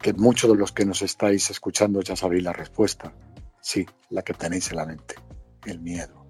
que 0.00 0.12
muchos 0.12 0.50
de 0.50 0.56
los 0.56 0.72
que 0.72 0.84
nos 0.84 1.02
estáis 1.02 1.50
escuchando 1.50 2.00
ya 2.02 2.16
sabéis 2.16 2.44
la 2.44 2.52
respuesta. 2.52 3.12
Sí, 3.60 3.86
la 4.10 4.22
que 4.22 4.34
tenéis 4.34 4.70
en 4.70 4.76
la 4.76 4.86
mente, 4.86 5.16
el 5.66 5.80
miedo 5.80 6.27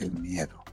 el 0.00 0.12
miedo. 0.12 0.64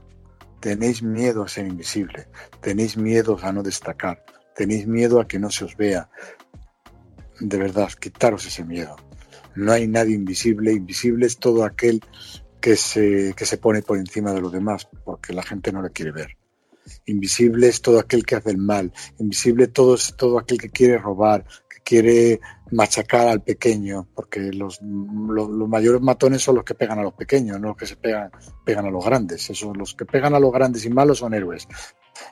Tenéis 0.60 1.02
miedo 1.02 1.44
a 1.44 1.48
ser 1.48 1.66
invisible, 1.66 2.28
tenéis 2.60 2.96
miedo 2.96 3.38
a 3.40 3.52
no 3.52 3.62
destacar, 3.62 4.24
tenéis 4.56 4.86
miedo 4.86 5.20
a 5.20 5.28
que 5.28 5.38
no 5.38 5.50
se 5.50 5.64
os 5.64 5.76
vea. 5.76 6.10
De 7.40 7.56
verdad, 7.56 7.90
quitaros 7.92 8.46
ese 8.46 8.64
miedo. 8.64 8.96
No 9.54 9.72
hay 9.72 9.86
nadie 9.86 10.14
invisible, 10.14 10.72
invisible 10.72 11.26
es 11.26 11.38
todo 11.38 11.64
aquel 11.64 12.00
que 12.60 12.76
se, 12.76 13.34
que 13.36 13.46
se 13.46 13.58
pone 13.58 13.82
por 13.82 13.98
encima 13.98 14.32
de 14.32 14.40
los 14.40 14.52
demás, 14.52 14.88
porque 15.04 15.32
la 15.32 15.42
gente 15.42 15.72
no 15.72 15.82
le 15.82 15.90
quiere 15.90 16.12
ver. 16.12 16.36
Invisible 17.06 17.68
es 17.68 17.80
todo 17.80 17.98
aquel 17.98 18.24
que 18.24 18.36
hace 18.36 18.50
el 18.50 18.58
mal, 18.58 18.92
invisible 19.18 19.68
todo 19.68 19.94
es 19.94 20.14
todo 20.16 20.38
aquel 20.38 20.58
que 20.58 20.70
quiere 20.70 20.98
robar, 20.98 21.44
que 21.68 21.80
quiere 21.84 22.40
machacar 22.70 23.28
al 23.28 23.42
pequeño, 23.42 24.06
porque 24.14 24.52
los, 24.52 24.80
los, 24.82 25.68
mayores 25.68 26.00
matones 26.00 26.42
son 26.42 26.56
los 26.56 26.64
que 26.64 26.74
pegan 26.74 26.98
a 26.98 27.02
los 27.02 27.14
pequeños, 27.14 27.60
no 27.60 27.68
los 27.68 27.76
que 27.76 27.86
se 27.86 27.96
pegan, 27.96 28.30
pegan 28.64 28.86
a 28.86 28.90
los 28.90 29.04
grandes. 29.04 29.48
Esos, 29.50 29.76
los 29.76 29.94
que 29.94 30.04
pegan 30.04 30.34
a 30.34 30.40
los 30.40 30.52
grandes 30.52 30.84
y 30.84 30.90
malos 30.90 31.18
son 31.18 31.34
héroes. 31.34 31.66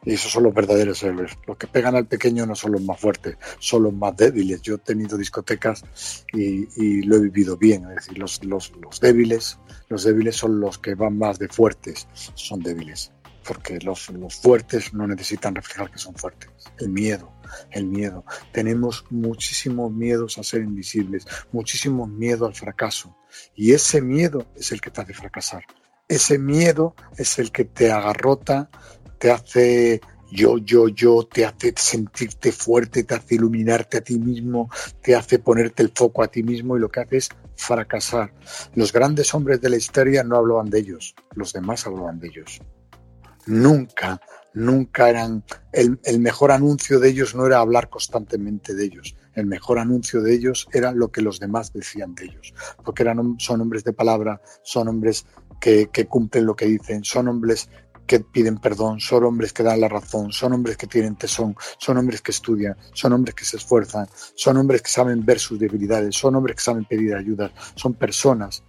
Y 0.05 0.15
esos 0.15 0.33
son 0.33 0.43
los 0.43 0.55
verdaderos 0.55 1.03
héroes. 1.03 1.33
Los 1.47 1.57
que 1.57 1.67
pegan 1.67 1.95
al 1.95 2.07
pequeño 2.07 2.45
no 2.47 2.55
son 2.55 2.73
los 2.73 2.83
más 2.83 2.99
fuertes, 2.99 3.37
son 3.59 3.85
los 3.85 3.93
más 3.93 4.17
débiles. 4.17 4.61
Yo 4.63 4.75
he 4.75 4.79
tenido 4.79 5.17
discotecas 5.17 5.85
y, 6.33 6.69
y 6.77 7.03
lo 7.03 7.17
he 7.17 7.21
vivido 7.21 7.57
bien. 7.57 7.85
Es 7.91 7.97
decir, 7.97 8.19
los, 8.19 8.45
los, 8.45 8.73
los 8.83 9.01
débiles, 9.01 9.59
los 9.89 10.05
débiles 10.05 10.37
son 10.37 10.61
los 10.61 10.79
que 10.79 10.95
van 10.95 11.19
más 11.19 11.39
de 11.39 11.49
fuertes, 11.49 12.09
son 12.35 12.61
débiles 12.61 13.13
porque 13.47 13.79
los, 13.81 14.11
los, 14.11 14.35
fuertes 14.35 14.93
no 14.93 15.07
necesitan 15.07 15.55
reflejar 15.55 15.91
que 15.91 15.99
son 15.99 16.15
fuertes. 16.15 16.51
El 16.79 16.89
miedo, 16.89 17.33
el 17.71 17.87
miedo. 17.87 18.25
Tenemos 18.53 19.05
muchísimos 19.11 19.93
miedos 19.93 20.39
a 20.39 20.43
ser 20.43 20.63
invisibles, 20.63 21.27
muchísimo 21.53 22.07
miedo 22.07 22.47
al 22.47 22.55
fracaso. 22.55 23.17
Y 23.55 23.73
ese 23.73 24.01
miedo 24.01 24.47
es 24.57 24.73
el 24.73 24.81
que 24.81 24.91
te 24.91 25.01
hace 25.01 25.15
fracasar. 25.15 25.65
Ese 26.09 26.39
miedo 26.39 26.95
es 27.17 27.39
el 27.39 27.51
que 27.51 27.65
te 27.65 27.91
agarrota, 27.91 28.71
te 29.19 29.31
hace 29.31 30.01
yo, 30.31 30.59
yo, 30.59 30.89
yo, 30.89 31.23
te 31.23 31.45
hace 31.45 31.73
sentirte 31.77 32.51
fuerte, 32.51 33.05
te 33.05 33.15
hace 33.15 33.37
iluminarte 33.37 33.99
a 33.99 34.01
ti 34.01 34.19
mismo, 34.19 34.71
te 35.01 35.15
hace 35.15 35.39
ponerte 35.39 35.83
el 35.83 35.93
foco 35.95 36.23
a 36.23 36.29
ti 36.29 36.43
mismo 36.43 36.77
y 36.77 36.81
lo 36.81 36.89
que 36.89 37.01
hace 37.01 37.17
es 37.19 37.29
fracasar. 37.57 38.33
Los 38.75 38.93
grandes 38.93 39.33
hombres 39.35 39.61
de 39.61 39.71
la 39.71 39.77
historia 39.77 40.25
no 40.25 40.37
hablaban 40.37 40.69
de 40.69 40.81
ellos, 40.81 41.15
los 41.35 41.53
demás 41.53 41.87
hablaban 41.87 42.19
de 42.19 42.29
ellos 42.29 42.61
nunca, 43.47 44.21
nunca 44.57 45.11
eran, 45.11 45.45
el, 45.73 45.99
mejor 46.19 46.51
anuncio 46.51 46.99
de 46.99 47.11
ellos 47.11 47.35
no 47.35 47.47
era 47.47 47.59
hablar 47.59 47.91
constantemente 47.91 48.75
de 48.75 48.87
ellos, 48.87 49.15
el 49.35 49.45
mejor 49.45 49.79
anuncio 49.79 50.23
de 50.23 50.35
ellos 50.35 50.67
era 50.73 50.93
lo 50.93 51.13
que 51.13 51.21
los 51.21 51.39
demás 51.39 51.75
decían 51.75 52.15
de 52.15 52.25
ellos, 52.25 52.55
porque 52.83 53.03
eran, 53.03 53.37
son 53.39 53.61
hombres 53.61 53.85
de 53.85 53.93
palabra, 53.93 54.41
son 54.63 54.89
hombres 54.89 55.27
que, 55.61 55.91
que 55.93 56.07
cumplen 56.07 56.47
lo 56.47 56.57
que 56.57 56.65
dicen, 56.65 57.05
son 57.05 57.29
hombres 57.29 57.69
que 58.07 58.21
piden 58.21 58.57
perdón, 58.57 58.99
son 59.01 59.25
hombres 59.25 59.53
que 59.53 59.63
dan 59.63 59.81
la 59.81 59.89
razón, 59.89 60.33
son 60.33 60.55
hombres 60.55 60.77
que 60.77 60.87
tienen 60.87 61.17
tesón, 61.17 61.55
son 61.79 61.99
hombres 61.99 62.23
que 62.23 62.31
estudian, 62.31 62.77
son 62.95 63.13
hombres 63.13 63.35
que 63.35 63.45
se 63.45 63.59
esfuerzan, 63.59 64.07
son 64.35 64.57
hombres 64.57 64.81
que 64.81 64.91
saben 64.91 65.25
ver 65.27 65.39
sus 65.39 65.59
debilidades, 65.59 66.17
son 66.17 66.37
hombres 66.37 66.57
que 66.57 66.63
saben 66.63 66.85
pedir 66.85 67.15
ayuda, 67.15 67.53
son 67.75 67.95
personas 67.95 68.63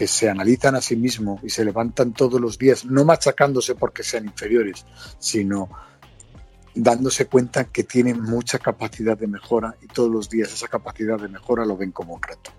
que 0.00 0.06
se 0.06 0.30
analizan 0.30 0.74
a 0.76 0.80
sí 0.80 0.96
mismos 0.96 1.44
y 1.44 1.50
se 1.50 1.62
levantan 1.62 2.14
todos 2.14 2.40
los 2.40 2.56
días, 2.56 2.86
no 2.86 3.04
machacándose 3.04 3.74
porque 3.74 4.02
sean 4.02 4.24
inferiores, 4.24 4.86
sino 5.18 5.68
dándose 6.74 7.26
cuenta 7.26 7.64
que 7.64 7.84
tienen 7.84 8.22
mucha 8.22 8.58
capacidad 8.58 9.18
de 9.18 9.26
mejora 9.26 9.76
y 9.82 9.88
todos 9.88 10.10
los 10.10 10.30
días 10.30 10.54
esa 10.54 10.68
capacidad 10.68 11.20
de 11.20 11.28
mejora 11.28 11.66
lo 11.66 11.76
ven 11.76 11.92
como 11.92 12.14
un 12.14 12.22
reto. 12.22 12.50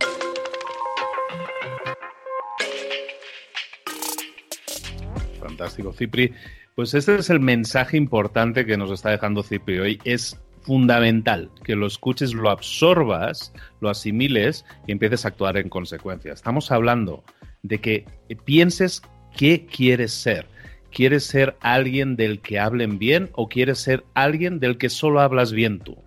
Fantástico, 5.39 5.93
Cipri. 5.93 6.35
Pues 6.75 6.93
este 6.93 7.15
es 7.15 7.31
el 7.31 7.39
mensaje 7.39 7.97
importante 7.97 8.67
que 8.67 8.77
nos 8.77 8.91
está 8.91 9.09
dejando 9.09 9.41
Cipri 9.41 9.79
hoy. 9.79 9.99
Es 10.03 10.37
fundamental 10.61 11.49
que 11.63 11.75
lo 11.75 11.87
escuches, 11.87 12.33
lo 12.33 12.49
absorbas, 12.49 13.53
lo 13.79 13.89
asimiles 13.89 14.65
y 14.87 14.91
empieces 14.91 15.25
a 15.25 15.29
actuar 15.29 15.57
en 15.57 15.69
consecuencia. 15.69 16.33
Estamos 16.33 16.71
hablando 16.71 17.23
de 17.63 17.79
que 17.79 18.05
pienses 18.45 19.01
qué 19.35 19.65
quieres 19.65 20.11
ser. 20.13 20.47
¿Quieres 20.91 21.23
ser 21.23 21.55
alguien 21.61 22.17
del 22.17 22.41
que 22.41 22.59
hablen 22.59 22.99
bien 22.99 23.29
o 23.33 23.47
quieres 23.47 23.79
ser 23.79 24.03
alguien 24.13 24.59
del 24.59 24.77
que 24.77 24.89
solo 24.89 25.21
hablas 25.21 25.53
bien 25.53 25.79
tú? 25.79 25.97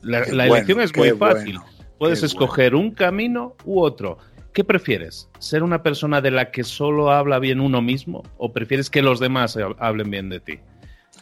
La, 0.00 0.20
elección 0.20 0.80
es 0.80 0.96
muy 0.96 1.10
fácil. 1.10 1.58
Puedes 1.98 2.22
escoger 2.22 2.74
un 2.74 2.92
camino 2.92 3.54
u 3.64 3.80
otro. 3.80 4.18
¿Qué 4.52 4.64
prefieres? 4.64 5.28
¿Ser 5.38 5.62
una 5.62 5.82
persona 5.82 6.20
de 6.20 6.30
la 6.30 6.50
que 6.50 6.64
solo 6.64 7.10
habla 7.10 7.38
bien 7.38 7.60
uno 7.60 7.80
mismo 7.80 8.22
o 8.38 8.52
prefieres 8.52 8.90
que 8.90 9.02
los 9.02 9.20
demás 9.20 9.58
hablen 9.78 10.10
bien 10.10 10.28
de 10.28 10.40
ti? 10.40 10.58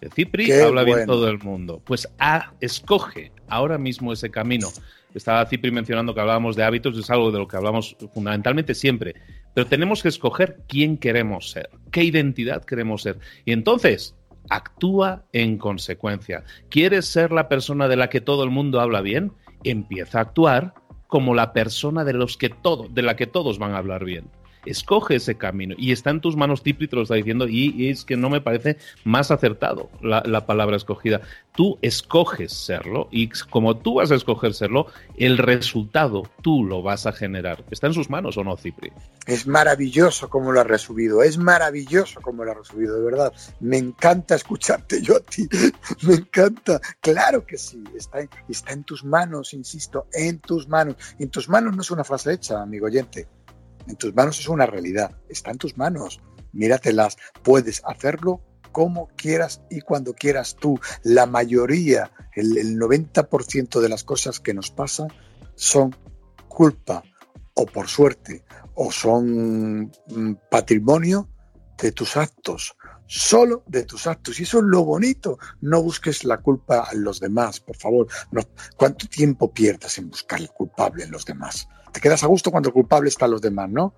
Cipri 0.08 0.50
habla 0.52 0.84
bien 0.84 1.06
todo 1.06 1.28
el 1.28 1.38
mundo. 1.38 1.82
Pues 1.84 2.08
a, 2.18 2.52
escoge 2.60 3.32
ahora 3.48 3.76
mismo 3.76 4.12
ese 4.12 4.30
camino. 4.30 4.68
Estaba 5.14 5.44
Cipri 5.46 5.70
mencionando 5.70 6.14
que 6.14 6.20
hablábamos 6.20 6.56
de 6.56 6.64
hábitos, 6.64 6.96
es 6.96 7.10
algo 7.10 7.30
de 7.30 7.38
lo 7.38 7.48
que 7.48 7.56
hablamos 7.56 7.96
fundamentalmente 8.14 8.74
siempre. 8.74 9.14
Pero 9.54 9.66
tenemos 9.66 10.02
que 10.02 10.08
escoger 10.08 10.60
quién 10.68 10.96
queremos 10.96 11.50
ser, 11.50 11.68
qué 11.90 12.04
identidad 12.04 12.64
queremos 12.64 13.02
ser. 13.02 13.18
Y 13.44 13.52
entonces, 13.52 14.14
actúa 14.48 15.24
en 15.32 15.58
consecuencia. 15.58 16.44
¿Quieres 16.68 17.06
ser 17.06 17.32
la 17.32 17.48
persona 17.48 17.88
de 17.88 17.96
la 17.96 18.08
que 18.08 18.20
todo 18.20 18.44
el 18.44 18.50
mundo 18.50 18.80
habla 18.80 19.00
bien? 19.00 19.32
Empieza 19.64 20.18
a 20.18 20.22
actuar 20.22 20.74
como 21.08 21.34
la 21.34 21.52
persona 21.52 22.04
de 22.04 22.12
los 22.12 22.36
que 22.36 22.48
todo, 22.48 22.88
de 22.88 23.02
la 23.02 23.16
que 23.16 23.26
todos 23.26 23.58
van 23.58 23.72
a 23.72 23.78
hablar 23.78 24.04
bien. 24.04 24.30
Escoge 24.64 25.16
ese 25.16 25.36
camino 25.36 25.74
y 25.76 25.92
está 25.92 26.10
en 26.10 26.20
tus 26.20 26.36
manos, 26.36 26.62
Tipri 26.62 26.88
te 26.88 26.96
lo 26.96 27.02
está 27.02 27.14
diciendo, 27.14 27.48
y, 27.48 27.88
es 27.88 28.04
que 28.04 28.16
no 28.16 28.30
me 28.30 28.40
parece 28.40 28.76
más 29.04 29.30
acertado 29.30 29.90
la, 30.02 30.46
palabra 30.46 30.76
escogida. 30.76 31.20
Tú 31.54 31.78
escoges 31.82 32.52
serlo 32.52 33.08
y 33.10 33.28
como 33.50 33.76
tú 33.76 33.94
vas 33.94 34.10
a 34.10 34.14
escoger 34.14 34.54
serlo, 34.54 34.86
el 35.16 35.38
resultado 35.38 36.22
tú 36.42 36.64
lo 36.64 36.82
vas 36.82 37.06
a 37.06 37.12
generar. 37.12 37.64
¿Está 37.70 37.86
en 37.88 37.94
sus 37.94 38.08
manos 38.08 38.36
o 38.36 38.44
no, 38.44 38.56
Cipri? 38.56 38.92
Es 39.26 39.46
maravilloso 39.46 40.28
como 40.28 40.52
lo 40.52 40.60
has 40.60 40.66
resubido, 40.66 41.22
es 41.22 41.38
maravilloso 41.38 42.20
como 42.20 42.44
lo 42.44 42.52
has 42.52 42.58
resubido, 42.58 42.96
de 42.96 43.04
verdad. 43.04 43.32
Me 43.60 43.78
encanta 43.78 44.34
escucharte 44.34 45.02
yo 45.02 45.16
a 45.16 45.20
ti, 45.20 45.48
me 46.02 46.14
encanta. 46.14 46.80
Claro 47.00 47.44
que 47.44 47.58
sí, 47.58 47.82
está 47.96 48.20
está 48.48 48.72
en 48.72 48.84
tus 48.84 49.04
manos, 49.04 49.54
insisto, 49.54 50.06
en 50.12 50.38
tus 50.40 50.68
manos. 50.68 50.96
En 51.18 51.30
tus 51.30 51.48
manos 51.48 51.74
no 51.74 51.82
es 51.82 51.90
una 51.90 52.04
frase 52.04 52.32
hecha, 52.32 52.62
amigo 52.62 52.86
oyente 52.86 53.28
en 53.86 53.96
tus 53.96 54.14
manos 54.14 54.38
es 54.38 54.48
una 54.48 54.66
realidad, 54.66 55.16
está 55.28 55.50
en 55.50 55.58
tus 55.58 55.76
manos. 55.76 56.20
Míratelas, 56.52 57.16
puedes 57.42 57.82
hacerlo 57.84 58.42
como 58.72 59.08
quieras 59.16 59.62
y 59.70 59.80
cuando 59.80 60.14
quieras 60.14 60.56
tú. 60.56 60.78
La 61.02 61.26
mayoría, 61.26 62.12
el, 62.34 62.78
90% 62.78 63.80
de 63.80 63.88
las 63.88 64.04
cosas 64.04 64.40
que 64.40 64.54
nos 64.54 64.70
pasan 64.70 65.08
son 65.54 65.94
culpa 66.48 67.02
o 67.54 67.66
por 67.66 67.88
suerte 67.88 68.44
o 68.74 68.90
son 68.90 69.92
mm, 70.08 70.34
patrimonio 70.50 71.28
de 71.80 71.92
tus 71.92 72.16
actos, 72.16 72.76
solo 73.06 73.64
de 73.66 73.84
tus 73.84 74.06
actos. 74.06 74.38
Y 74.38 74.44
eso 74.44 74.58
es 74.58 74.64
lo 74.64 74.84
bonito. 74.84 75.38
No 75.60 75.82
busques 75.82 76.24
la 76.24 76.38
culpa 76.38 76.80
a 76.80 76.94
los 76.94 77.20
demás, 77.20 77.60
por 77.60 77.76
favor. 77.76 78.06
No. 78.30 78.42
¿Cuánto 78.76 79.06
tiempo 79.08 79.52
pierdas 79.52 79.98
en 79.98 80.08
buscar 80.08 80.40
el 80.40 80.50
culpable 80.50 81.04
en 81.04 81.10
los 81.10 81.24
demás? 81.24 81.68
Te 81.92 82.00
quedas 82.00 82.22
a 82.22 82.26
gusto 82.26 82.50
cuando 82.50 82.68
el 82.68 82.72
culpable 82.72 83.08
está 83.08 83.24
a 83.24 83.28
los 83.28 83.40
demás, 83.40 83.70
¿no? 83.70 83.94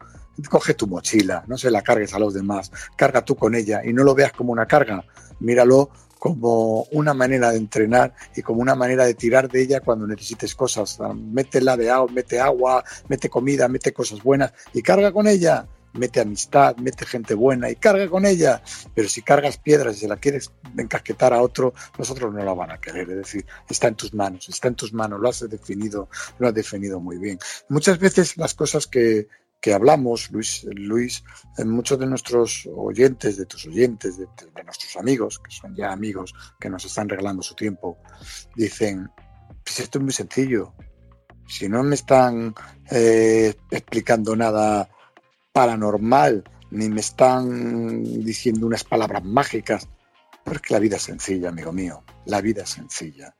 Coge 0.48 0.74
tu 0.74 0.86
mochila, 0.86 1.44
no 1.46 1.58
se 1.58 1.70
la 1.70 1.82
cargues 1.82 2.14
a 2.14 2.18
los 2.18 2.34
demás, 2.34 2.72
carga 2.96 3.24
tú 3.24 3.36
con 3.36 3.54
ella 3.54 3.82
y 3.84 3.92
no 3.92 4.02
lo 4.02 4.14
veas 4.14 4.32
como 4.32 4.52
una 4.52 4.66
carga, 4.66 5.04
míralo 5.40 5.90
como 6.18 6.84
una 6.92 7.14
manera 7.14 7.50
de 7.50 7.58
entrenar 7.58 8.14
y 8.36 8.42
como 8.42 8.62
una 8.62 8.76
manera 8.76 9.04
de 9.04 9.14
tirar 9.14 9.50
de 9.50 9.62
ella 9.62 9.80
cuando 9.80 10.06
necesites 10.06 10.54
cosas. 10.54 10.98
Métela 11.16 11.76
de 11.76 11.90
agua, 11.90 12.12
mete 12.12 12.38
agua, 12.38 12.84
mete 13.08 13.28
comida, 13.28 13.66
mete 13.66 13.92
cosas 13.92 14.22
buenas 14.22 14.52
y 14.72 14.82
carga 14.82 15.10
con 15.10 15.26
ella 15.26 15.66
mete 15.94 16.20
amistad, 16.20 16.76
mete 16.76 17.06
gente 17.06 17.34
buena 17.34 17.70
y 17.70 17.76
carga 17.76 18.08
con 18.08 18.26
ella. 18.26 18.62
Pero 18.94 19.08
si 19.08 19.22
cargas 19.22 19.58
piedras 19.58 19.96
y 19.96 20.00
se 20.00 20.08
la 20.08 20.16
quieres 20.16 20.52
encasquetar 20.76 21.32
a 21.32 21.42
otro, 21.42 21.74
nosotros 21.98 22.32
no 22.32 22.44
la 22.44 22.54
van 22.54 22.70
a 22.70 22.80
querer. 22.80 23.10
Es 23.10 23.16
decir, 23.16 23.46
está 23.68 23.88
en 23.88 23.94
tus 23.94 24.14
manos, 24.14 24.48
está 24.48 24.68
en 24.68 24.74
tus 24.74 24.92
manos, 24.92 25.20
lo 25.20 25.28
has 25.28 25.48
definido, 25.48 26.08
lo 26.38 26.48
has 26.48 26.54
definido 26.54 27.00
muy 27.00 27.18
bien. 27.18 27.38
Muchas 27.68 27.98
veces 27.98 28.36
las 28.36 28.54
cosas 28.54 28.86
que, 28.86 29.28
que 29.62 29.72
hablamos, 29.72 30.30
Luis, 30.32 30.66
Luis, 30.74 31.22
en 31.56 31.70
muchos 31.70 31.96
de 31.96 32.06
nuestros 32.06 32.68
oyentes, 32.74 33.36
de 33.36 33.46
tus 33.46 33.64
oyentes, 33.66 34.18
de, 34.18 34.26
nuestros 34.64 34.96
amigos, 34.96 35.38
que 35.38 35.54
son 35.54 35.74
ya 35.76 35.92
amigos 35.92 36.34
que 36.58 36.68
nos 36.68 36.84
están 36.84 37.08
regalando 37.08 37.42
su 37.42 37.54
tiempo, 37.54 37.98
dicen, 38.56 39.08
pues 39.64 39.78
esto 39.78 39.98
es 39.98 40.04
muy 40.04 40.12
sencillo. 40.12 40.74
Si 41.46 41.68
no 41.68 41.84
me 41.84 41.94
están 41.94 42.54
eh, 42.90 43.54
explicando 43.70 44.34
nada 44.34 44.88
paranormal, 45.52 46.44
ni 46.70 46.88
me 46.88 47.00
están 47.00 48.02
diciendo 48.24 48.66
unas 48.66 48.84
palabras 48.84 49.22
mágicas, 49.24 49.88
porque 50.44 50.74
la 50.74 50.80
vida 50.80 50.96
es 50.96 51.02
sencilla, 51.02 51.50
amigo 51.50 51.72
mío, 51.72 52.02
la 52.26 52.40
vida 52.40 52.62
es 52.62 52.70
sencilla. 52.70 53.34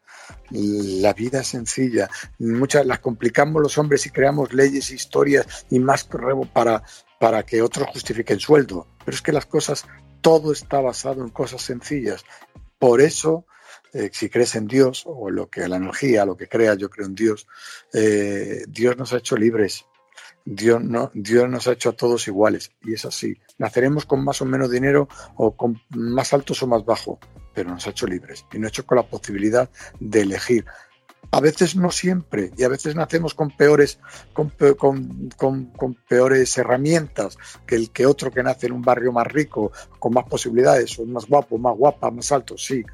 La 0.51 1.12
vida 1.14 1.40
es 1.40 1.48
sencilla. 1.48 2.09
Muchas 2.38 2.87
las 2.87 3.01
complicamos 3.01 3.62
los 3.62 3.79
hombres 3.79 4.07
y 4.07 4.11
creamos 4.11 4.53
leyes, 4.53 4.90
historias 4.90 5.66
y 5.70 5.79
más 5.79 6.09
para, 6.53 6.83
para 7.18 7.42
que 7.42 7.62
otros 7.62 7.88
justifiquen 7.88 8.38
sueldo. 8.38 8.87
Pero 9.05 9.14
es 9.14 9.22
que 9.22 9.33
las 9.33 9.46
cosas, 9.46 9.85
todo 10.20 10.53
está 10.53 10.81
basado 10.81 11.22
en 11.22 11.31
cosas 11.31 11.62
sencillas. 11.62 12.25
Por 12.79 13.01
eso, 13.01 13.46
eh, 13.92 14.11
si 14.12 14.29
crees 14.29 14.55
en 14.55 14.68
Dios, 14.68 15.05
o 15.07 15.31
lo 15.31 15.48
que 15.48 15.66
la 15.68 15.77
energía, 15.77 16.25
lo 16.25 16.37
que 16.37 16.48
crea, 16.48 16.75
yo 16.75 16.88
creo 16.88 17.07
en 17.07 17.14
Dios, 17.14 17.46
eh, 17.92 18.64
Dios 18.68 18.96
nos 18.96 19.12
ha 19.12 19.18
hecho 19.18 19.37
libres 19.37 19.87
Dios, 20.44 20.83
no, 20.83 21.11
Dios 21.14 21.48
nos 21.48 21.68
ha 21.68 21.72
hecho 21.72 21.90
a 21.90 21.92
todos 21.92 22.26
iguales 22.28 22.72
y 22.83 22.94
es 22.94 23.05
así. 23.05 23.37
Naceremos 23.59 24.07
con 24.07 24.24
más 24.24 24.42
o 24.42 24.44
menos 24.44 24.70
dinero 24.70 25.09
o 25.37 25.57
con 25.57 25.81
más 25.90 26.33
altos 26.33 26.62
o 26.62 26.66
más 26.66 26.85
bajos, 26.85 27.18
pero 27.55 27.70
nos 27.70 27.87
ha 27.87 27.90
hecho 27.90 28.07
libres 28.07 28.44
y 28.52 28.59
nos 28.59 28.66
ha 28.66 28.68
hecho 28.70 28.87
con 28.87 28.96
la 28.96 29.07
posibilidad 29.07 29.70
de 30.00 30.20
elegir. 30.22 30.64
A 31.31 31.40
veces 31.40 31.76
no 31.76 31.90
siempre 31.90 32.50
y 32.59 32.64
a 32.64 32.68
veces 32.68 32.94
nacemos 32.94 33.33
con 33.33 33.57
peores, 33.57 33.98
con, 34.35 34.52
con, 35.37 35.94
peores 36.07 36.59
herramientas 36.59 37.38
que 37.66 37.76
el 37.76 37.90
que 37.90 38.05
otro 38.05 38.31
que 38.31 38.42
nace 38.42 38.66
en 38.66 38.72
un 38.72 38.83
barrio 38.83 39.12
más 39.12 39.26
rico, 39.28 39.72
con 39.98 40.12
más 40.12 40.24
posibilidades, 40.24 40.98
o 40.98 41.07
más 41.07 41.26
guapo, 41.26 41.57
más 41.57 41.76
guapa, 41.76 42.11
más 42.11 42.33
alto, 42.33 42.59
sí 42.59 42.85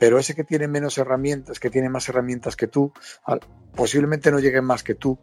pero 0.00 0.18
ese 0.18 0.34
que 0.34 0.44
tiene 0.44 0.66
menos 0.66 0.96
herramientas, 0.96 1.60
que 1.60 1.68
tiene 1.68 1.90
más 1.90 2.08
herramientas 2.08 2.56
que 2.56 2.66
tú, 2.66 2.90
posiblemente 3.76 4.30
no 4.30 4.40
llegue 4.40 4.62
más 4.62 4.82
que 4.82 4.94
tú, 4.94 5.18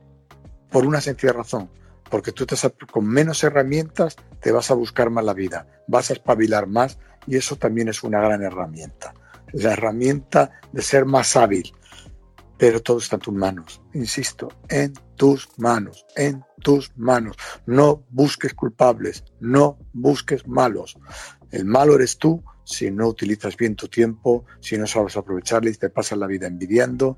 por 0.72 0.86
una 0.86 1.02
sencilla 1.02 1.34
razón, 1.34 1.70
porque 2.10 2.32
tú 2.32 2.46
te, 2.46 2.56
con 2.92 3.06
menos 3.06 3.44
herramientas 3.44 4.16
te 4.42 4.52
vas 4.52 4.72
a 4.72 4.76
buscar 4.76 5.10
más 5.10 5.26
la 5.26 5.34
vida, 5.34 5.68
vas 5.88 6.10
a 6.10 6.14
espabilar 6.14 6.68
más 6.68 7.00
y 7.26 7.36
eso 7.36 7.56
también 7.56 7.90
es 7.90 8.04
una 8.04 8.20
gran 8.20 8.44
herramienta. 8.44 9.14
La 9.54 9.74
herramienta 9.74 10.60
de 10.72 10.82
ser 10.82 11.06
más 11.06 11.36
hábil, 11.36 11.74
pero 12.58 12.82
todo 12.82 12.98
está 12.98 13.16
en 13.16 13.22
tus 13.22 13.34
manos, 13.34 13.82
insisto, 13.94 14.50
en 14.70 14.94
tus 15.16 15.48
manos, 15.58 16.06
en 16.16 16.44
tus 16.62 16.92
manos. 16.98 17.38
No 17.66 18.04
busques 18.10 18.54
culpables, 18.54 19.24
no 19.40 19.78
busques 19.94 20.48
malos. 20.48 20.98
El 21.52 21.66
malo 21.66 21.96
eres 21.96 22.18
tú 22.18 22.44
si 22.68 22.92
no 22.92 23.08
utilizas 23.08 23.56
bien 23.56 23.76
tu 23.76 23.88
tiempo, 23.88 24.46
si 24.60 24.78
no 24.78 24.88
sabes 24.88 25.16
aprovecharle 25.16 25.72
y 25.72 25.76
te 25.76 25.90
pasas 25.90 26.18
la 26.18 26.28
vida 26.28 26.48
envidiando, 26.48 27.18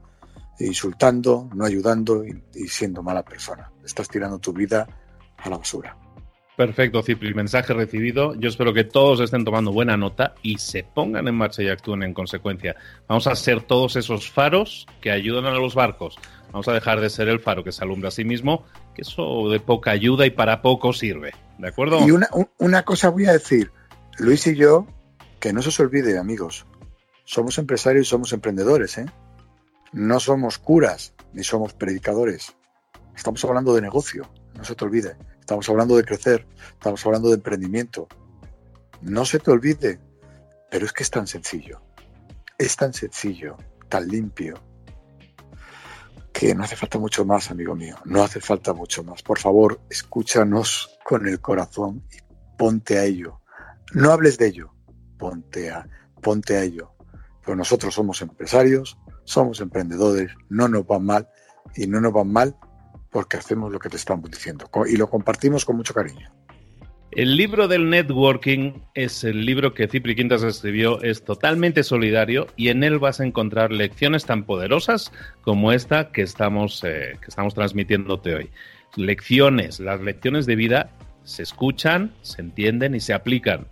insultando, 0.66 1.50
no 1.54 1.66
ayudando 1.66 2.24
y, 2.26 2.68
siendo 2.68 3.02
mala 3.02 3.24
persona. 3.24 3.72
Estás 3.84 4.08
tirando 4.08 4.40
tu 4.40 4.54
vida 4.54 4.88
a 5.38 5.50
la 5.50 5.58
basura. 5.58 5.98
Perfecto, 6.58 7.02
Cipri. 7.02 7.34
Mensaje 7.34 7.74
recibido. 7.74 8.36
Yo 8.36 8.50
espero 8.50 8.74
que 8.74 8.84
todos 8.84 9.22
estén 9.22 9.46
tomando 9.46 9.72
buena 9.72 9.96
nota 9.96 10.36
y 10.42 10.58
se 10.58 10.84
pongan 10.84 11.28
en 11.30 11.36
marcha 11.36 11.64
y 11.64 11.70
actúen 11.70 12.04
en 12.04 12.14
consecuencia. 12.14 12.76
Vamos 13.08 13.28
a 13.28 13.36
ser 13.36 13.62
todos 13.62 13.96
esos 13.96 14.30
faros 14.30 14.86
que 15.00 15.12
ayudan 15.12 15.46
a 15.46 15.54
los 15.54 15.74
barcos. 15.74 16.18
Vamos 16.52 16.68
a 16.68 16.74
dejar 16.74 17.00
de 17.00 17.10
ser 17.10 17.30
el 17.30 17.40
faro 17.40 17.64
que 17.64 17.72
se 17.72 17.84
alumbra 17.84 18.10
a 18.10 18.12
sí 18.12 18.26
mismo, 18.26 18.66
que 18.94 19.04
eso 19.04 19.50
de 19.50 19.62
poca 19.62 19.92
ayuda 19.92 20.26
y 20.26 20.32
para 20.32 20.62
poco 20.62 20.92
sirve. 20.92 21.32
¿De 21.58 21.70
acuerdo? 21.70 22.06
Y 22.06 22.12
una, 22.12 22.28
una 22.58 22.84
cosa 22.84 23.10
voy 23.10 23.28
a 23.28 23.34
decir. 23.34 23.72
Luis 24.18 24.46
y 24.48 24.56
yo, 24.56 24.86
que 25.40 25.54
no 25.54 25.62
se 25.62 25.70
os 25.70 25.80
olvide, 25.80 26.18
amigos, 26.18 26.66
somos 27.24 27.58
empresarios 27.58 28.08
y 28.08 28.10
somos 28.10 28.34
emprendedores, 28.34 28.98
¿eh? 28.98 29.06
No 29.92 30.20
somos 30.20 30.58
curas 30.58 31.14
ni 31.34 31.44
somos 31.44 31.74
predicadores. 31.74 32.56
Estamos 33.16 33.44
hablando 33.44 33.74
de 33.74 33.82
negocio, 33.82 34.32
no 34.56 34.64
se 34.64 34.76
te 34.76 34.86
olvide. 34.86 35.18
Estamos 35.40 35.68
hablando 35.70 35.98
de 35.98 36.04
crecer, 36.04 36.48
estamos 36.74 37.06
hablando 37.06 37.30
de 37.30 37.36
emprendimiento. 37.36 38.08
No 39.02 39.26
se 39.26 39.40
te 39.40 39.52
olvide, 39.52 40.00
pero 40.70 40.86
es 40.86 40.94
que 40.94 41.04
es 41.04 41.10
tan 41.10 41.28
sencillo. 41.28 41.82
Es 42.58 42.76
tan 42.76 42.94
sencillo, 42.94 43.58
tan 43.88 44.08
limpio, 44.08 44.62
que 46.40 46.56
no 46.56 46.64
hace 46.64 46.76
falta 46.78 46.98
mucho 46.98 47.26
más, 47.26 47.52
amigo 47.52 47.76
mío. 47.76 47.98
No 48.06 48.24
hace 48.24 48.40
falta 48.40 48.74
mucho 48.74 49.04
más. 49.04 49.22
Por 49.24 49.40
favor, 49.40 49.82
escúchanos 49.90 50.98
con 51.04 51.28
el 51.28 51.42
corazón 51.42 52.06
y 52.12 52.18
ponte 52.58 52.98
a 52.98 53.04
ello. 53.04 53.42
No 53.94 54.12
hables 54.12 54.38
de 54.38 54.48
ello, 54.48 54.74
ponte 55.18 55.70
a, 55.70 55.86
ponte 56.22 56.56
a 56.56 56.64
ello. 56.64 56.94
Pero 57.44 57.58
nosotros 57.58 57.94
somos 57.94 58.22
empresarios, 58.22 58.98
somos 59.30 59.62
emprendedores, 59.62 60.32
no 60.50 60.68
nos 60.68 60.88
van 60.88 61.06
mal 61.06 61.28
y 61.76 61.86
no 61.86 62.02
nos 62.02 62.12
van 62.12 62.34
mal 62.34 62.56
porque 63.12 63.38
hacemos 63.38 63.72
lo 63.72 63.78
que 63.78 63.88
te 63.88 63.96
estamos 63.96 64.30
diciendo 64.32 64.68
y 64.88 64.98
lo 64.98 65.08
compartimos 65.08 65.66
con 65.66 65.78
mucho 65.78 65.94
cariño. 65.94 66.32
El 67.12 67.38
libro 67.38 67.68
del 67.68 67.90
networking 67.92 68.74
es 68.96 69.24
el 69.24 69.46
libro 69.46 69.74
que 69.74 69.88
Cipri 69.88 70.16
Quintas 70.16 70.42
escribió, 70.42 71.02
es 71.04 71.24
totalmente 71.24 71.84
solidario 71.84 72.48
y 72.56 72.70
en 72.70 72.84
él 72.84 72.98
vas 72.98 73.20
a 73.20 73.26
encontrar 73.26 73.72
lecciones 73.72 74.26
tan 74.26 74.46
poderosas 74.46 75.12
como 75.42 75.72
esta 75.72 76.12
que 76.12 76.24
estamos, 76.24 76.84
eh, 76.84 77.18
que 77.22 77.28
estamos 77.28 77.54
transmitiéndote 77.54 78.34
hoy. 78.34 78.50
lecciones, 78.96 79.80
las 79.80 80.02
lecciones 80.02 80.48
de 80.48 80.56
vida 80.56 80.90
se 81.24 81.44
escuchan, 81.44 82.16
se 82.24 82.42
entienden 82.42 82.96
y 82.96 83.00
se 83.00 83.14
aplican. 83.14 83.68